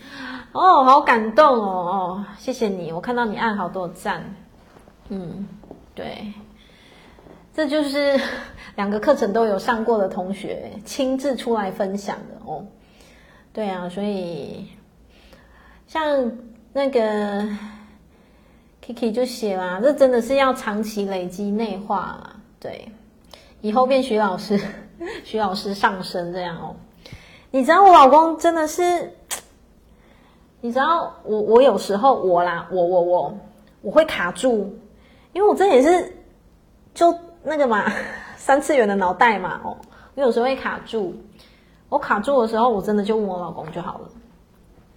[0.52, 1.68] 哦，好感动哦！
[1.68, 4.34] 哦，谢谢你，我看到你按好多赞。
[5.10, 5.46] 嗯，
[5.94, 6.32] 对，
[7.54, 8.18] 这就是
[8.76, 12.64] 两个课程都有上过的同学亲自出来分享的哦。
[13.52, 14.68] 对啊，所以
[15.86, 16.32] 像
[16.72, 17.46] 那个
[18.84, 22.36] Kiki 就写啦，这真的是要长期累积内化啦。
[22.58, 22.88] 对，
[23.60, 24.58] 以后变徐老师，
[25.22, 26.74] 徐老师上身这样哦。
[27.50, 29.12] 你知道我老公真的是，
[30.62, 33.38] 你知道我我有时候我啦，我我我
[33.82, 34.74] 我会卡住，
[35.32, 36.16] 因为我这也是
[36.94, 37.84] 就那个嘛，
[38.36, 39.76] 三次元的脑袋嘛哦，
[40.14, 41.14] 我有时候会卡住。
[41.88, 44.08] 我卡住的时候，我真的就问我老公就好了。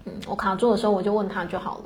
[0.05, 1.83] 嗯，我卡住的时候，我就问他就好了，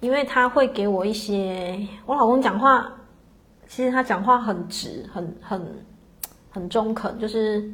[0.00, 1.78] 因为他会给我一些。
[2.06, 2.90] 我老公讲话，
[3.68, 5.84] 其实他讲话很直，很很
[6.50, 7.72] 很中肯，就是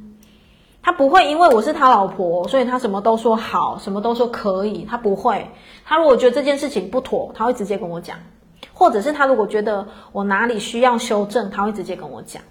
[0.82, 4.84] 他不会因为我是他老婆，所以他什么都说好，什么都说可以。
[4.84, 5.50] 他不会。
[5.86, 8.18] 他如果觉得这件事情不妥，他会直接跟我讲；
[8.72, 12.42] 或者是他如果觉得我哪里需要修正，他会直接跟我讲。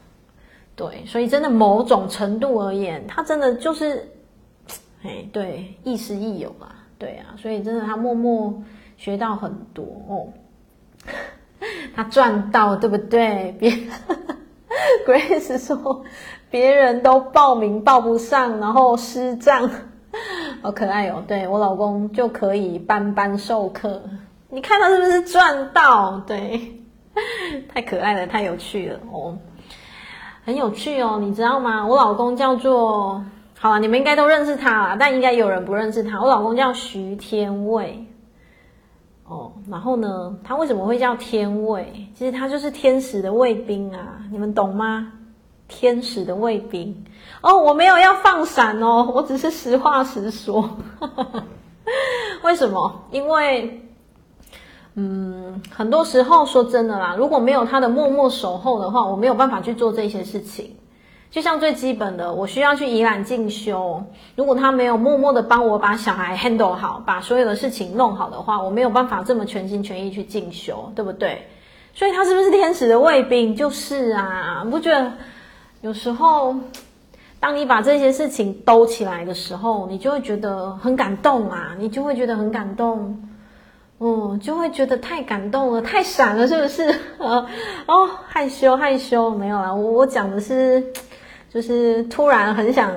[0.75, 4.09] 对，所以真的某种程度而言，他真的就是，
[5.03, 6.67] 哎，对，亦师亦友嘛，
[6.97, 8.63] 对啊，所以真的他默默
[8.97, 10.27] 学到很多哦，
[11.93, 13.55] 他赚到，对不对？
[13.59, 13.71] 别，
[15.05, 16.03] Grace 说
[16.49, 19.69] 别人都报名报不上，然后失账，
[20.61, 21.23] 好可爱哦。
[21.27, 24.01] 对，我老公就可以班班授课，
[24.53, 26.21] 你看他是不是赚到？
[26.27, 26.83] 对，
[27.73, 29.37] 太可爱了，太有趣了哦。
[30.43, 31.87] 很有趣哦，你知道吗？
[31.87, 33.23] 我老公叫做，
[33.57, 36.19] 好了，你们应该都认识他啦，但应该有人不认识他。
[36.19, 38.05] 我老公叫徐天卫，
[39.23, 42.09] 哦，然后呢，他为什么会叫天卫？
[42.13, 45.13] 其实他就是天使的卫兵啊，你们懂吗？
[45.69, 47.05] 天使的卫兵
[47.39, 50.69] 哦，我没有要放闪哦，我只是实话实说。
[52.43, 53.05] 为什么？
[53.11, 53.87] 因为。
[54.95, 60.75] 嗯，很多时候说真的啦，如果没有他的默默守候的话，我没有办法去做这些事情。
[61.29, 64.03] 就像最基本的，我需要去宜兰进修，
[64.35, 71.47] 如果他没有默默的帮我把小孩 handle 好，把所有的事情弄好的话，我没有办法这么全心全意去进修，对不对？
[71.93, 73.55] 所以他是不是天使的卫兵？
[73.55, 75.09] 就是啊，不觉得
[75.79, 76.53] 有时候，
[77.39, 83.17] 当你把这些事情兜起来的时候，你就会觉得很感动啊，你就会觉得很感动。
[84.03, 86.91] 嗯，就会觉得太感动了，太闪了，是不是？
[87.85, 90.83] 哦，害羞害羞，没有啦，我我讲的是，
[91.53, 92.91] 就是突然很想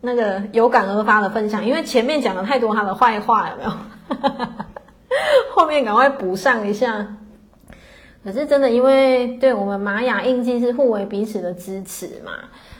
[0.00, 3.70] 那个有感而发的分享，因为前面讲了太多他的坏话，有没有？
[5.54, 7.06] 后面赶快补上一下。
[8.24, 12.32] 可是真的，因为对我们玛雅印记是互为彼此的支持嘛，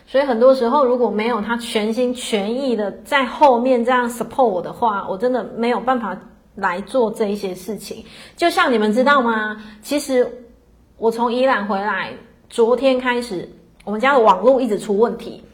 [0.05, 6.19] 所以很多时候如果没有他全心全意的在后面这样 support 我的话，我真的没有办法。
[6.57, 8.05] 来做这一些事情，
[8.37, 9.63] 就像你们知道吗？
[9.83, 10.49] 其实
[10.99, 12.13] 我从伊朗回来，
[12.51, 13.49] 昨天开始，
[13.85, 15.45] 我们家的网络一直出问题。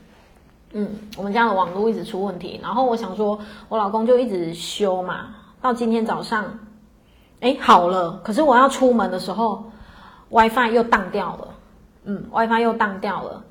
[0.72, 0.88] 嗯，
[1.18, 3.38] 我们家的网络一直出问题，然后我想说，
[3.68, 6.58] 我老公就一直修嘛，到今天早上，
[7.40, 8.20] 哎，好了。
[8.24, 9.70] 可是我要出门的时候
[10.30, 11.48] ，WiFi 又当掉了。
[12.04, 13.44] 嗯，WiFi 又当掉了。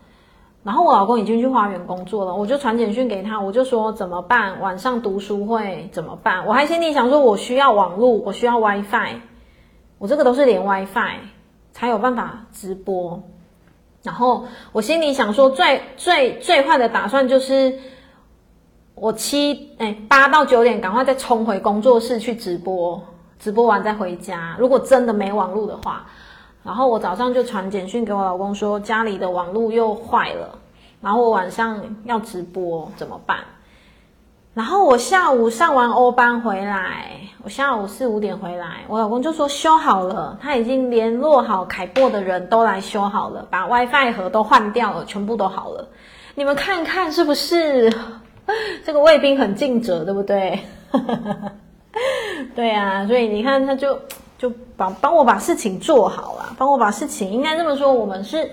[0.64, 4.60] 然后我老公已经去花园工作了，我就传简讯给他，我就说怎么办？
[4.60, 6.46] 晚上读书会怎么办？
[6.46, 9.16] 我还心里想说，我需要网络，我需要 WiFi，
[9.98, 11.18] 我这个都是连 WiFi
[11.72, 13.24] 才有办法直播。
[14.04, 17.80] 然后我心里想说，最最最坏的打算就是
[18.94, 23.02] 我七哎八到九点赶快再冲回工作室去直播，
[23.40, 24.56] 直播完再回家。
[24.60, 26.06] 如果真的没网络的话。
[26.64, 30.60] 然后我早上就传简讯给我老公说，家里的网络又坏了，
[31.02, 33.40] 然后我晚上要直播怎么办？
[34.54, 45.88] 然后我下午上完欧班回来，我下午四五点回来，我老公就说修好了，他已经联络好凯擘的人都来修好了，把 WiFi 盒都换掉了，全部都好了。
[46.36, 47.92] 你们看看是不是？
[48.86, 50.60] 这个卫兵很尽责，对不对？
[52.54, 53.98] 对啊，所以你看他就。
[54.42, 58.50] 就帮帮我把事情做好了，帮我把事情应该这么说，我们是，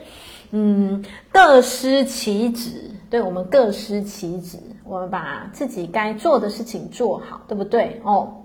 [0.50, 8.02] 嗯，各司其职，对，我们各司其职，我们把自己该做的事情做好，对不对？
[8.04, 8.44] 哦，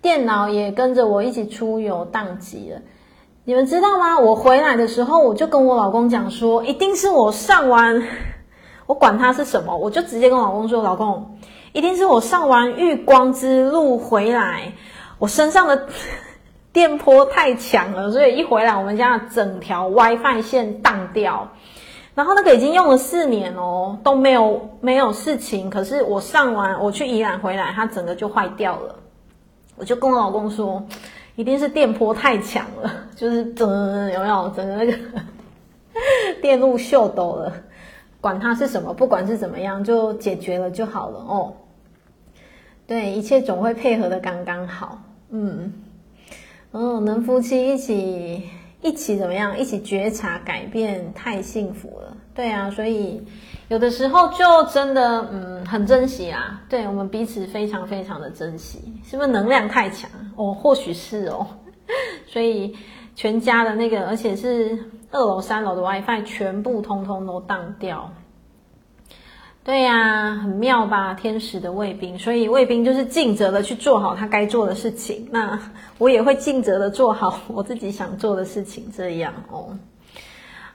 [0.00, 2.80] 电脑也跟着我一起出游当机了，
[3.44, 4.18] 你们知道吗？
[4.18, 8.02] 我回来的时候，我就跟我老公讲说，一定是我上完，
[8.86, 11.36] 我管他是什么，我就直接跟老公说，老公，
[11.74, 14.72] 一定是我上完月光之路回来。
[15.18, 15.88] 我身上的
[16.72, 21.48] 电波太强了，所以一回来我们家的整条 WiFi 线荡掉。
[22.14, 25.68] 然后那个已经用了四年哦，都没有没有事情。
[25.68, 28.96] 可是我上完我去宜兰回来，它整个就坏掉了。
[29.76, 30.82] 我就跟我老公说，
[31.34, 33.68] 一定是电波太强了，就是整
[34.12, 34.98] 有没有整个那个
[36.40, 37.52] 电路秀逗了，
[38.22, 41.52] 管它是什么，不管是怎么样，就解决了就好了哦。
[42.86, 44.98] 对，一切总会配合的刚刚好。
[45.30, 45.72] 嗯，
[46.70, 48.42] 哦，能夫妻一起
[48.82, 49.58] 一起怎么样？
[49.58, 52.16] 一起觉察改变，太幸福了。
[52.34, 53.22] 对啊，所以
[53.68, 56.62] 有的时候就真的嗯很珍惜啊。
[56.68, 60.10] 对，我们彼此非常非常的珍惜，是不是能量太强？
[60.36, 61.46] 哦，或许是哦。
[62.26, 62.76] 所以
[63.14, 64.78] 全家的那个，而且是
[65.10, 68.12] 二楼三楼的 WiFi 全部通通都当掉。
[69.66, 71.12] 对呀、很妙吧？
[71.14, 75.26] 天使的卫兵，所以卫兵就是尽责的去做好他该做的事情。
[75.32, 75.58] 那
[75.98, 79.76] 我也会尽责的做好我自己想做的事情，这样哦。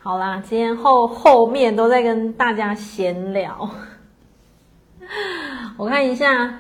[0.01, 3.69] 好啦，今天后后面都在跟大家闲聊。
[5.77, 6.59] 我看一下，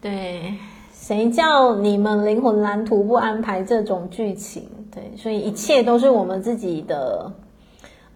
[0.00, 0.56] 对，
[0.92, 4.68] 谁叫你们灵魂蓝图不安排这种剧情？
[4.92, 7.32] 对，所以一切都是我们自己的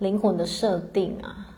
[0.00, 1.53] 灵魂的设定啊。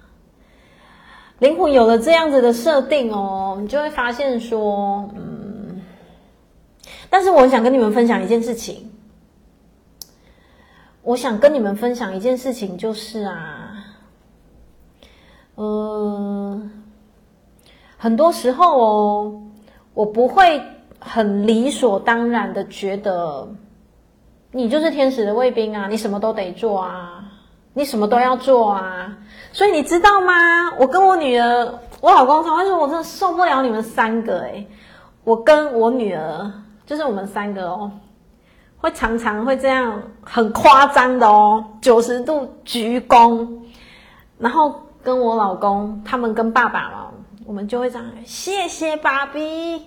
[1.39, 5.83] 灵魂有了这样子的设定哦，你就会发现说，嗯，
[7.11, 8.91] 但是我想跟你们分享一件事情，
[11.03, 13.85] 我想跟你们分享一件事情，就是啊，
[15.57, 16.85] 嗯，
[17.99, 19.43] 很多时候哦，
[19.93, 20.63] 我不会
[20.99, 23.47] 很理所当然的觉得，
[24.53, 27.31] 你就是天使的卫兵啊，你什么都得做啊，
[27.75, 29.19] 你什么都要做啊。
[29.57, 30.35] 所以你知道吗？
[30.79, 34.69] 我跟我女儿，我老公常会说，我真的受不了你们三个诶，
[35.25, 36.53] 我跟我女儿，
[36.85, 37.91] 就是我们三个哦，
[38.77, 43.49] 会常常会这样很夸张的哦，九十度鞠躬，
[44.37, 47.07] 然后跟我老公他们跟爸爸嘛，
[47.47, 49.41] 我们就会这样，谢谢爸比，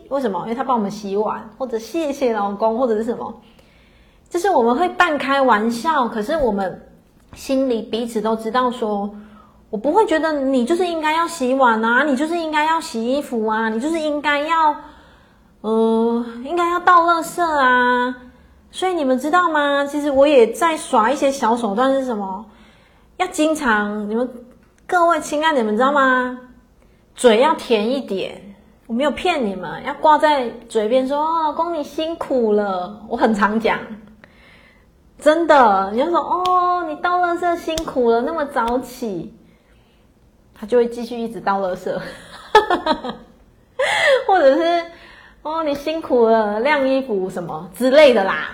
[0.09, 0.39] 为什么？
[0.45, 3.31] 因为他帮我们洗碗，或者谢谢老公，或者是什么？
[4.31, 6.89] 就是我们会半开玩笑，可是我们
[7.35, 9.07] 心里彼此都知道说。
[9.69, 14.75] 我不会觉得你就是应该要洗碗啊，你就是应该要洗衣服啊，你就是应该要，
[15.61, 18.15] 呃，应该要倒垃圾啊。
[18.71, 19.85] 所以你们知道吗？
[19.85, 22.45] 其实我也在耍一些小手段，是什么？
[23.17, 24.29] 要经常，你们
[24.87, 26.39] 各位亲爱的，你们知道吗？
[27.15, 28.55] 嘴要甜一点，
[28.87, 33.79] 我没有骗你们，要挂在嘴边说，哦，老公你辛苦了，我很常讲，
[35.19, 39.35] 真的，你就说哦，你倒垃圾辛苦了，那么早起。
[40.59, 41.97] 他就会继续一直倒垃圾，
[44.27, 44.83] 或者是
[45.41, 48.49] 哦，你辛苦了，晾衣服什么之类的啦，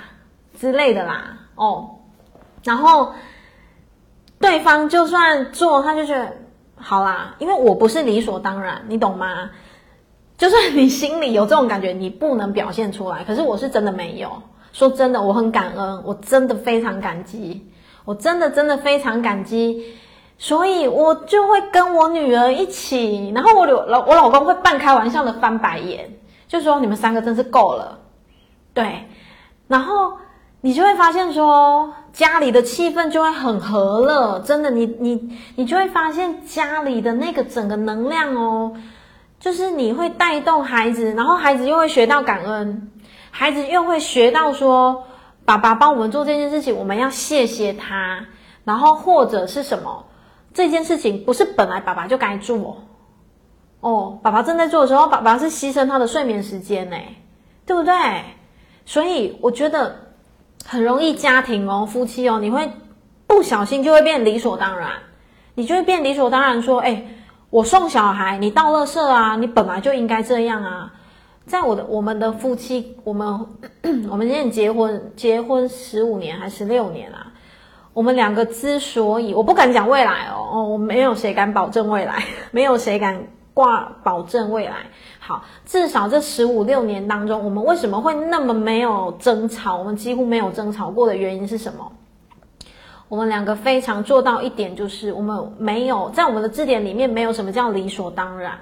[0.59, 1.89] 之类的啦，哦，
[2.63, 3.13] 然后
[4.39, 6.31] 对方就算做，他就觉得
[6.75, 9.49] 好啦，因为我不是理所当然，你懂吗？
[10.37, 14.29] 就算你心里有这种感觉，你不能表现出来，可是我是真的没有。
[14.73, 17.65] 说真的，我很感恩，我真的非常感激，
[18.03, 19.95] 我真的真的非常感激。
[20.37, 26.09] 所以我就会跟我女儿一起，然后我老我老公会半开玩笑的翻白眼，
[26.47, 27.99] 就说你们三个真是够了，
[28.73, 29.07] 对，
[29.67, 30.17] 然后
[30.59, 38.73] 你就会发现说家里的气氛就会很和乐，真的，你你你就会发现家里的那个整个能量哦，
[39.39, 42.91] 就是你会带动孩子，然后孩子又会学到感恩，
[43.31, 45.05] 孩子又会学到说
[45.45, 48.25] 爸爸帮我们做这件事情，我们要谢谢他，
[48.65, 50.03] 然后或者是什么。
[50.55, 52.77] 这件事情不是本来爸爸就该做，
[53.81, 56.95] 哦，爸爸正在做的时候，爸爸是牺牲他的睡眠时间呢，
[57.65, 57.93] 对不对？
[58.85, 60.13] 所以我觉得
[60.65, 62.71] 很容易家庭哦，夫妻哦，你会
[63.27, 64.93] 不小心就会变理所当然，
[65.55, 67.05] 你就会变理所当然说，哎，
[67.49, 70.93] 我送小孩，你倒垃圾啊，你本来就应该这样啊。
[71.45, 73.45] 在我的我们的夫妻，我们
[74.09, 77.24] 我们现在结婚结婚十五年还是十六年啊？
[77.95, 82.21] 我们两个之所以，我不敢讲未来哦，哦，我没有谁敢保证未来，
[82.51, 83.17] 没有谁敢
[83.53, 84.75] 挂保证未来。
[85.17, 89.77] 好，至少这十五六年当中，我们为什么会那么没有争吵？
[89.77, 91.89] 我们几乎没有争吵过的原因是什么？
[93.07, 98.59] 我们两个非常做到一点，就是我们没有在我们的字典里面没有什么叫理所当然，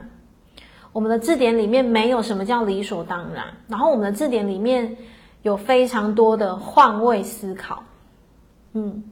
[0.91, 4.95] 我们的字典里面没有什么叫理所当然，然后我们的字典里面
[5.41, 7.81] 有非常多的换位思考，
[8.73, 9.03] 嗯。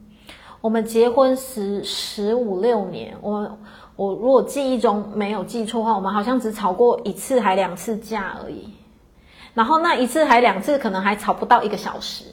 [0.62, 3.58] 我们结婚十十五六年，我
[3.96, 8.72] 我如果记忆中没有记错的话，我们好像只吵过一次还两次架而已。
[9.54, 12.26] 然后那一次还两次，可能还吵不到一个小时。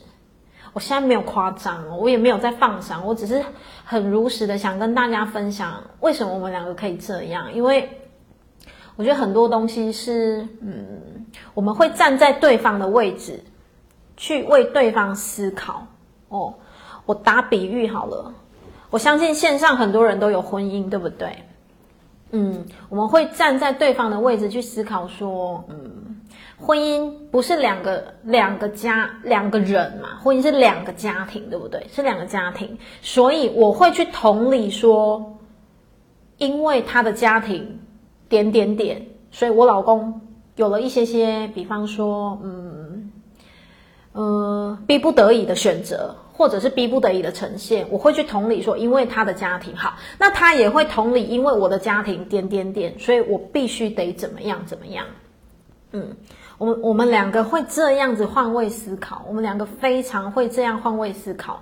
[0.73, 3.43] 我现在没有夸张，我也没有在放闪，我只是
[3.83, 7.51] 很如实的想跟大家分享，为什么我们两个可以这样？
[7.51, 7.89] 因为
[8.95, 11.25] 我觉得很多东西是，嗯，
[11.55, 13.43] 我们会站在对方的位置
[14.15, 15.87] 去为对方思考
[16.27, 16.53] 哦。
[17.09, 18.31] 我打比喻好了，
[18.91, 21.39] 我相信线上很多人都有婚姻，对不对？
[22.29, 26.21] 嗯，我们会站在对方的位置去思考说，嗯，
[26.61, 31.83] 婚姻不是两个两个家两个人嘛，婚姻是两个家庭，对不对？
[31.91, 35.35] 是两个家庭，所以我会去同理说，
[36.37, 37.79] 因为他的家庭
[38.29, 40.21] 点点点，所以我老公
[40.57, 43.11] 有了一些些，比方说，嗯，
[44.11, 46.15] 呃，逼不得已的选择。
[46.39, 55.05] 或者是逼不得已的呈现，我会去同理说，因为他的家庭好，那他也会同理，因为我的家庭点点点，所以我必须得怎么样怎么样。
[55.91, 56.15] 嗯，
[56.57, 61.61] 我们我们两个会这样子换位思考，我们两个非常会这样换位思考，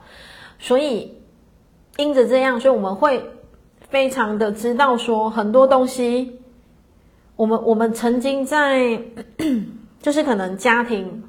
[0.59, 1.17] 所以
[1.97, 3.31] 因着这样，所以我们会
[3.89, 6.39] 非常的知道说很多东西，
[7.35, 9.01] 我们我们曾经在
[10.03, 11.23] 就是可能家庭。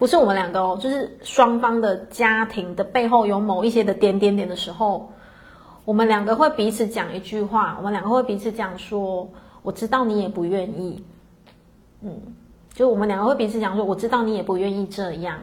[0.00, 5.12] 不是我们两个哦，就是双方的家庭的背后有某一些的点点点的时候，
[5.84, 9.28] 我们两个会彼此讲一句话，我们两个会彼此讲说
[9.62, 11.04] ：“我知道你也不愿意。”
[12.00, 12.18] 嗯，
[12.72, 15.38] 就我们两个会彼此讲说：“我知道你也不愿意这样。”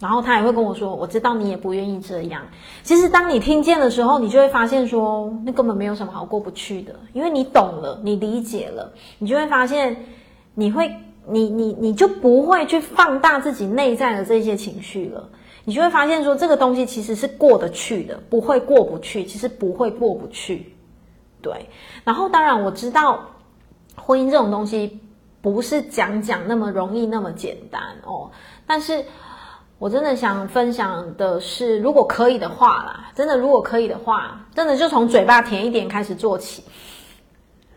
[0.00, 2.40] 然后他也会跟我说：“我知道你也不愿意这样。”
[2.82, 9.94] 其实当你听见的时候，你就会发现说，那根本没有什么好过不去的，因为你懂了，你理解了，你就会发现
[10.54, 10.90] 你会。
[11.30, 15.28] 你你你就不会去放大自己内在的这些情绪了，
[15.64, 20.74] 你就会发现说这个东西其实是过得去的，不会过不去，其实不会过不去，
[21.42, 21.68] 对。
[22.04, 23.20] 然后当然我知道
[23.94, 24.98] 婚姻这种东西
[25.40, 28.30] 不是讲讲那么容易那么简单哦，
[28.66, 29.04] 但是
[29.78, 36.64] 我真的想分享的是，如果可以的话啦，真的如果可以的话，真的就从嘴巴甜一点开始做起。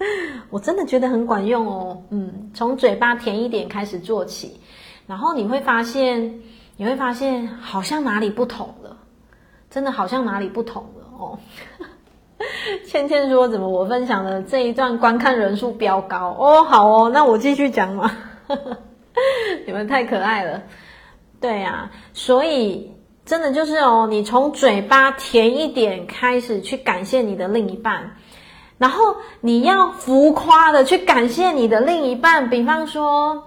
[0.50, 4.60] 我真的觉得很管用哦，嗯，从嘴巴甜一点开始做起，
[5.08, 6.40] 然后你会发现，
[6.78, 8.98] 你会发现好像哪里不同了，
[9.70, 11.40] 真的好像哪里不同了哦。
[12.88, 16.64] 倩倩说：“怎么我分享的这一段观看人数飙高哦？
[16.64, 18.12] 好哦，那我继续讲嘛。
[19.68, 20.64] 你们太可爱了，
[21.40, 22.92] 对呀，所以
[23.26, 28.16] 真的就是哦，你从嘴巴甜一点开始去感谢你的另一半。”
[28.82, 33.44] 然后你要浮夸的去感谢你的另一半，比方说，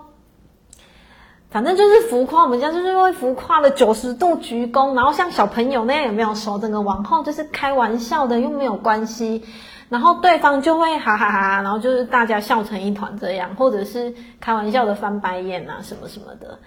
[1.50, 9.42] 反正就是浮夸，我们家就是会浮夸的九十度鞠躬，然后像小朋友那样，有没有手整个往后，就是开玩笑的，又没有关系，
[9.88, 16.60] 然后对方就会哈哈哈，然后就是大家笑成一团这样，或者是开玩笑的翻白眼啊什么什么的，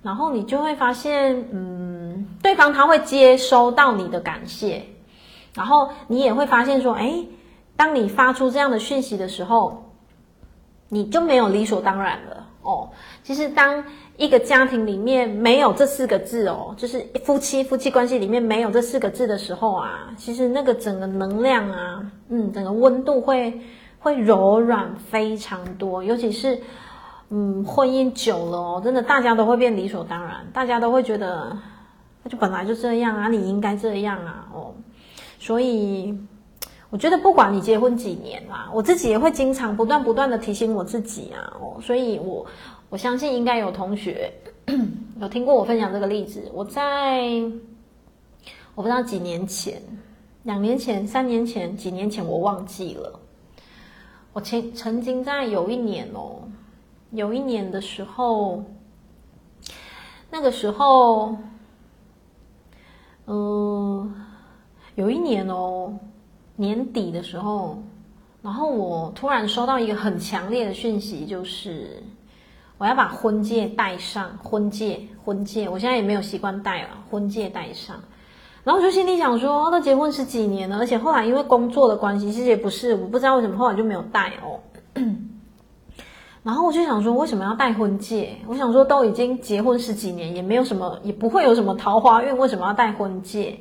[0.00, 4.86] 然后你就会发现，嗯，对方他会接收到你的感谢，
[5.52, 7.26] 然后你也会发现说，哎。
[7.76, 9.92] 当你发出这样的讯息的时候，
[10.88, 12.88] 你就没有理所当然了哦。
[13.22, 13.84] 其实，当
[14.16, 23.60] 一个家庭里面没有这四个字哦，就是夫妻夫妻关系里面没有这四个字的时候啊，其实那个整个能量啊，嗯，整个温度会
[23.98, 26.02] 会柔软非常多。
[26.02, 26.58] 尤其是，
[27.28, 31.54] 嗯，婚姻久了哦，真的大家都会变理所当然，大家都会觉得
[32.22, 34.72] 那就本来就这样啊，你应该这样啊，哦，
[35.38, 36.18] 所以。
[36.96, 42.46] 我觉得不管你结婚几年啦，我自己也会经常不断不断的提醒我自己啊，哦，所以我
[42.88, 44.32] 我相信应该有同学
[45.20, 46.50] 有听过我分享这个例子。
[46.54, 47.28] 我在
[48.74, 49.78] 我不知道几年前、
[50.44, 53.20] 两年前、三年前、几年前，我忘记了。
[54.32, 56.48] 我曾曾经在有一年哦，
[57.10, 58.64] 有一年的时候，
[60.30, 61.36] 那个时候，
[63.26, 64.14] 嗯、
[64.94, 65.92] 有一年哦。
[66.56, 67.82] 年底的时候，
[68.42, 72.02] 然后我突然收到一个很强烈的讯息，就是
[72.78, 74.38] 我要把婚戒戴上。
[74.42, 77.96] 婚戒，婚戒，我现在也没有习惯戴了，婚戒戴上。
[78.64, 84.58] 然后我就心里想说，都结婚十几年了，而且后来因为工作的关系，其实也不是，我不知道为什么后来就没有戴哦。
[86.42, 88.36] 然后我就想说，为什么要戴婚戒？
[88.46, 93.58] 我想说，都已经结婚十几年，也没有什么，也不会有什么桃花运，为什么要戴婚戒？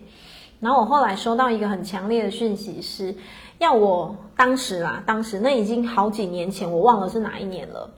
[0.60, 3.14] 然后我后来收到一个很强烈的讯息，是
[3.60, 7.90] 要我当时啦，当时那已经好几年前，我忘了是哪一年了。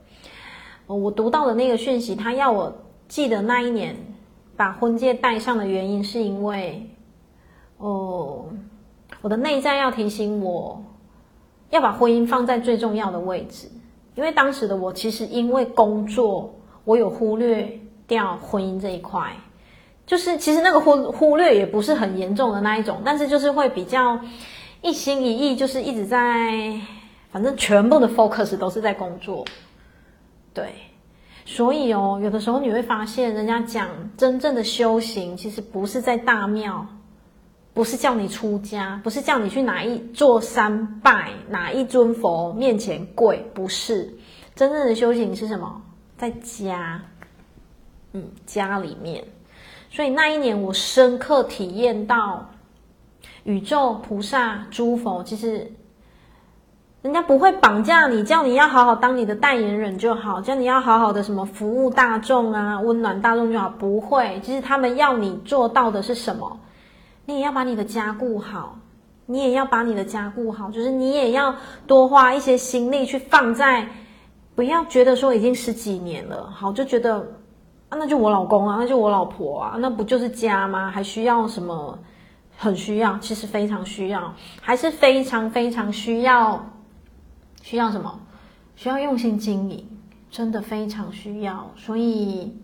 [0.88, 2.74] 我读到的那个讯息，他要我
[3.08, 3.96] 记得那一年
[4.56, 6.90] 把婚戒戴上的原因，是因为
[7.78, 8.46] 哦，
[9.22, 10.84] 我的内在要提醒我
[11.70, 13.70] 要把婚姻放在最重要的位置，
[14.16, 16.54] 因为当时的我其实因为工作，
[16.86, 19.36] 我有忽略掉婚姻这一块。
[20.08, 24.20] 就是其实那个忽忽略也不是很严重的那一种，但是就是会比较
[24.82, 26.82] 一心一意，就是一直在，
[27.30, 29.46] 反正全部的 focus 都是在工作，
[30.54, 30.74] 对，
[31.46, 36.88] 所以哦，有的时候你会发现，人家讲真正的修行，其实不是在大庙，
[37.74, 44.18] 不是叫你出家，不是叫你去哪一座山拜哪一尊佛面前跪，不是。
[44.56, 45.82] 真正的修行是什么？
[46.18, 47.02] 在家，
[48.14, 49.26] 嗯，家里面。
[49.89, 52.49] 所以那一年，我深刻体验到，
[53.43, 55.72] 宇宙菩萨诸佛其实。
[57.03, 63.69] 人家不会绑架你，叫你要好好当你的代言人就好，叫你要好好的什么服务大众啊，温暖大众就好。
[63.69, 66.59] 不会，其实他们要你做到的是什么？
[67.26, 68.77] 你也要把你的家顾好，
[69.26, 71.55] 你也要把你的家顾好，就是你也要
[71.85, 73.88] 多花一些心力去放在，
[74.55, 77.26] 不要觉得说已经十几年了，好就觉得
[77.89, 80.91] 啊，那就我老公啊，那就我老婆啊，那不就是家吗？
[80.91, 81.97] 还需要什么？
[82.59, 86.65] 很需要，其实非常需要，还是非常非常需要。
[87.61, 88.19] 需要什么？
[88.76, 89.88] 需要用心经营，
[90.31, 91.69] 真的非常需要。
[91.76, 92.57] 所以，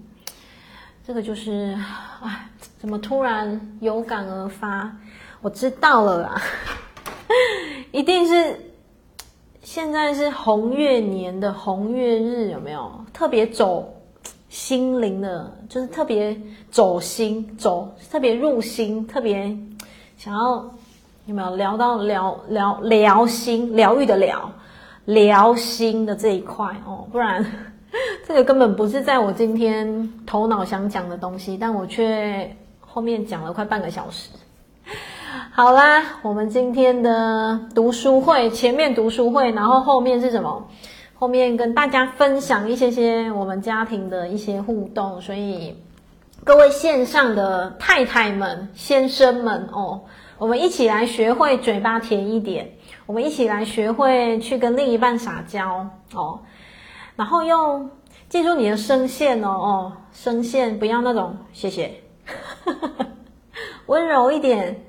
[1.05, 1.77] 这个就是，
[2.23, 4.91] 哎，怎么突然有感而发？
[5.41, 6.41] 我知道了啦，
[7.91, 8.73] 一定是
[9.61, 13.05] 现在是红月年的红月日，有没有？
[13.13, 13.92] 特别走
[14.53, 16.39] 心灵的，就是特别
[16.69, 19.57] 走心，走特别入心，特别
[20.15, 20.63] 想要
[21.25, 24.47] 有没有聊到疗疗疗心疗愈的疗。
[25.05, 27.43] 疗心的这一块哦，不然
[28.27, 34.29] 这个根本不是在我今天头脑想讲的东西，但我却后面讲了快半个小时。
[35.51, 40.67] 好啦，我们今天的读书会，前面读书会，然后后面是什么？
[41.23, 45.81] 后面跟大家分享一些些我们家庭的一些互动，所以
[46.43, 50.01] 各位线上的太太们、先生们哦，
[50.37, 52.71] 我们一起来学会嘴巴甜一点。
[53.05, 56.41] 我们一起来学会去跟另一半撒娇哦，
[57.15, 57.89] 然后用
[58.27, 62.01] 记住你的声线哦哦，声线不要那种谢谢，
[63.87, 64.83] 温柔一点，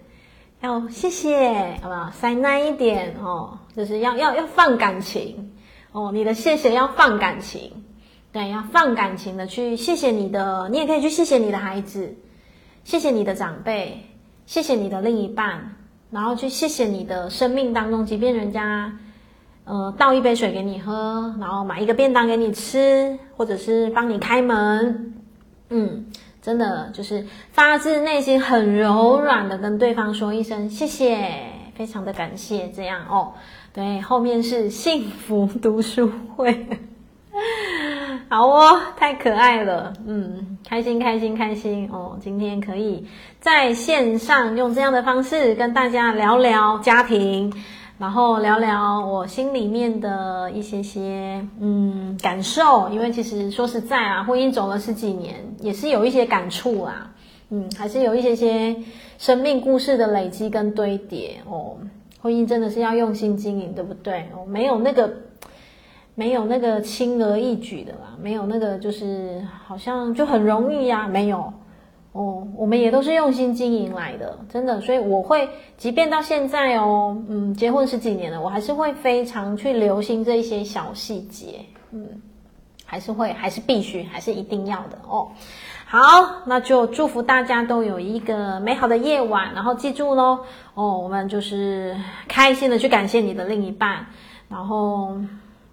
[0.61, 2.11] 要谢谢好不好？
[2.11, 5.53] 塞奶一点哦，就是要要要放感情
[5.95, 7.85] 哦，你的谢谢要放感情，
[8.33, 12.17] 对，要放感情的去谢谢你的，你也可以去谢谢你的孩子，
[12.83, 14.01] 谢谢你的长辈，
[14.45, 15.77] 谢谢你的另一半。
[16.11, 18.99] 然后去谢谢你的生命当中，即便人家，
[19.63, 25.15] 呃，倒一杯水给你喝，然后买一个便当给你吃，或者是帮你开门，
[25.69, 26.07] 嗯，
[26.43, 33.35] 真的就是发自内心很柔软的跟对方说一声谢谢，非常的感谢，这样哦，
[33.75, 36.67] 对，后面是幸福读书会。
[38.31, 42.17] 好哦，太可爱了，嗯，开心开心开心哦！
[42.21, 43.05] 今天可以
[43.41, 47.53] 在线上用这样的方式跟大家聊聊家庭，
[47.99, 52.89] 然后聊聊我心里面的一些些嗯感受。
[52.91, 57.11] 因为其实说实在啊，婚姻走了十几年，也是有一些感触啊，
[57.51, 58.77] 嗯，还是有一些些
[59.19, 61.77] 生命故事的累积跟堆叠哦。
[62.25, 64.21] 婚姻真的是要用心经营，对不对？
[64.35, 65.13] 哦，没有那个。
[66.17, 71.53] 没有那个轻而易举的啦，没有那个就是好像就很容易呀，没有
[72.13, 81.59] 哦，我们也都是用心经营来的，真的，所以我会，即便到现在哦，嗯，结婚十几年了，我还是会非常去留心这一些小细节，
[81.91, 82.07] 嗯，
[82.85, 85.27] 还是会，还是必须，还是一定要的哦。
[85.95, 90.41] 好，那就祝福大家都有一个美好的夜晚，然后记住喽，
[90.75, 91.97] 哦，我们就是
[92.27, 94.07] 开心的去感谢你的另一半，
[94.49, 95.17] 然后。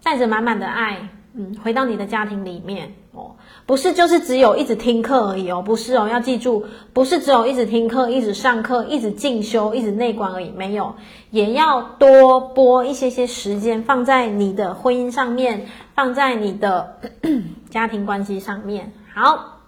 [0.04, 3.36] 带着满满的爱，嗯，回到你的家庭里面哦，
[3.68, 10.96] 不是就是只有一直听课而已哦，不是哦，要记住，不是只有一直听课、一直上课、一直进修、一直内观而已，没有，
[11.30, 16.98] 也要多拨一些些时间放在你的婚姻上面，放在你的
[17.70, 18.92] 家庭关系上面。
[19.14, 19.61] 好，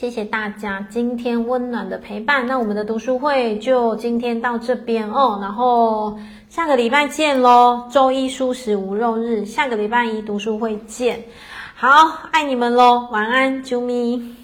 [0.00, 6.16] 谢谢大家今天温暖的陪伴，那我们的读书会就今天到这边哦，然后。
[6.48, 7.88] 下个礼拜见喽！
[7.90, 11.20] 周一蔬食无肉日，下个礼拜一读书会见。
[11.74, 11.88] 好，
[12.30, 14.37] 爱你们喽，晚安，啾咪。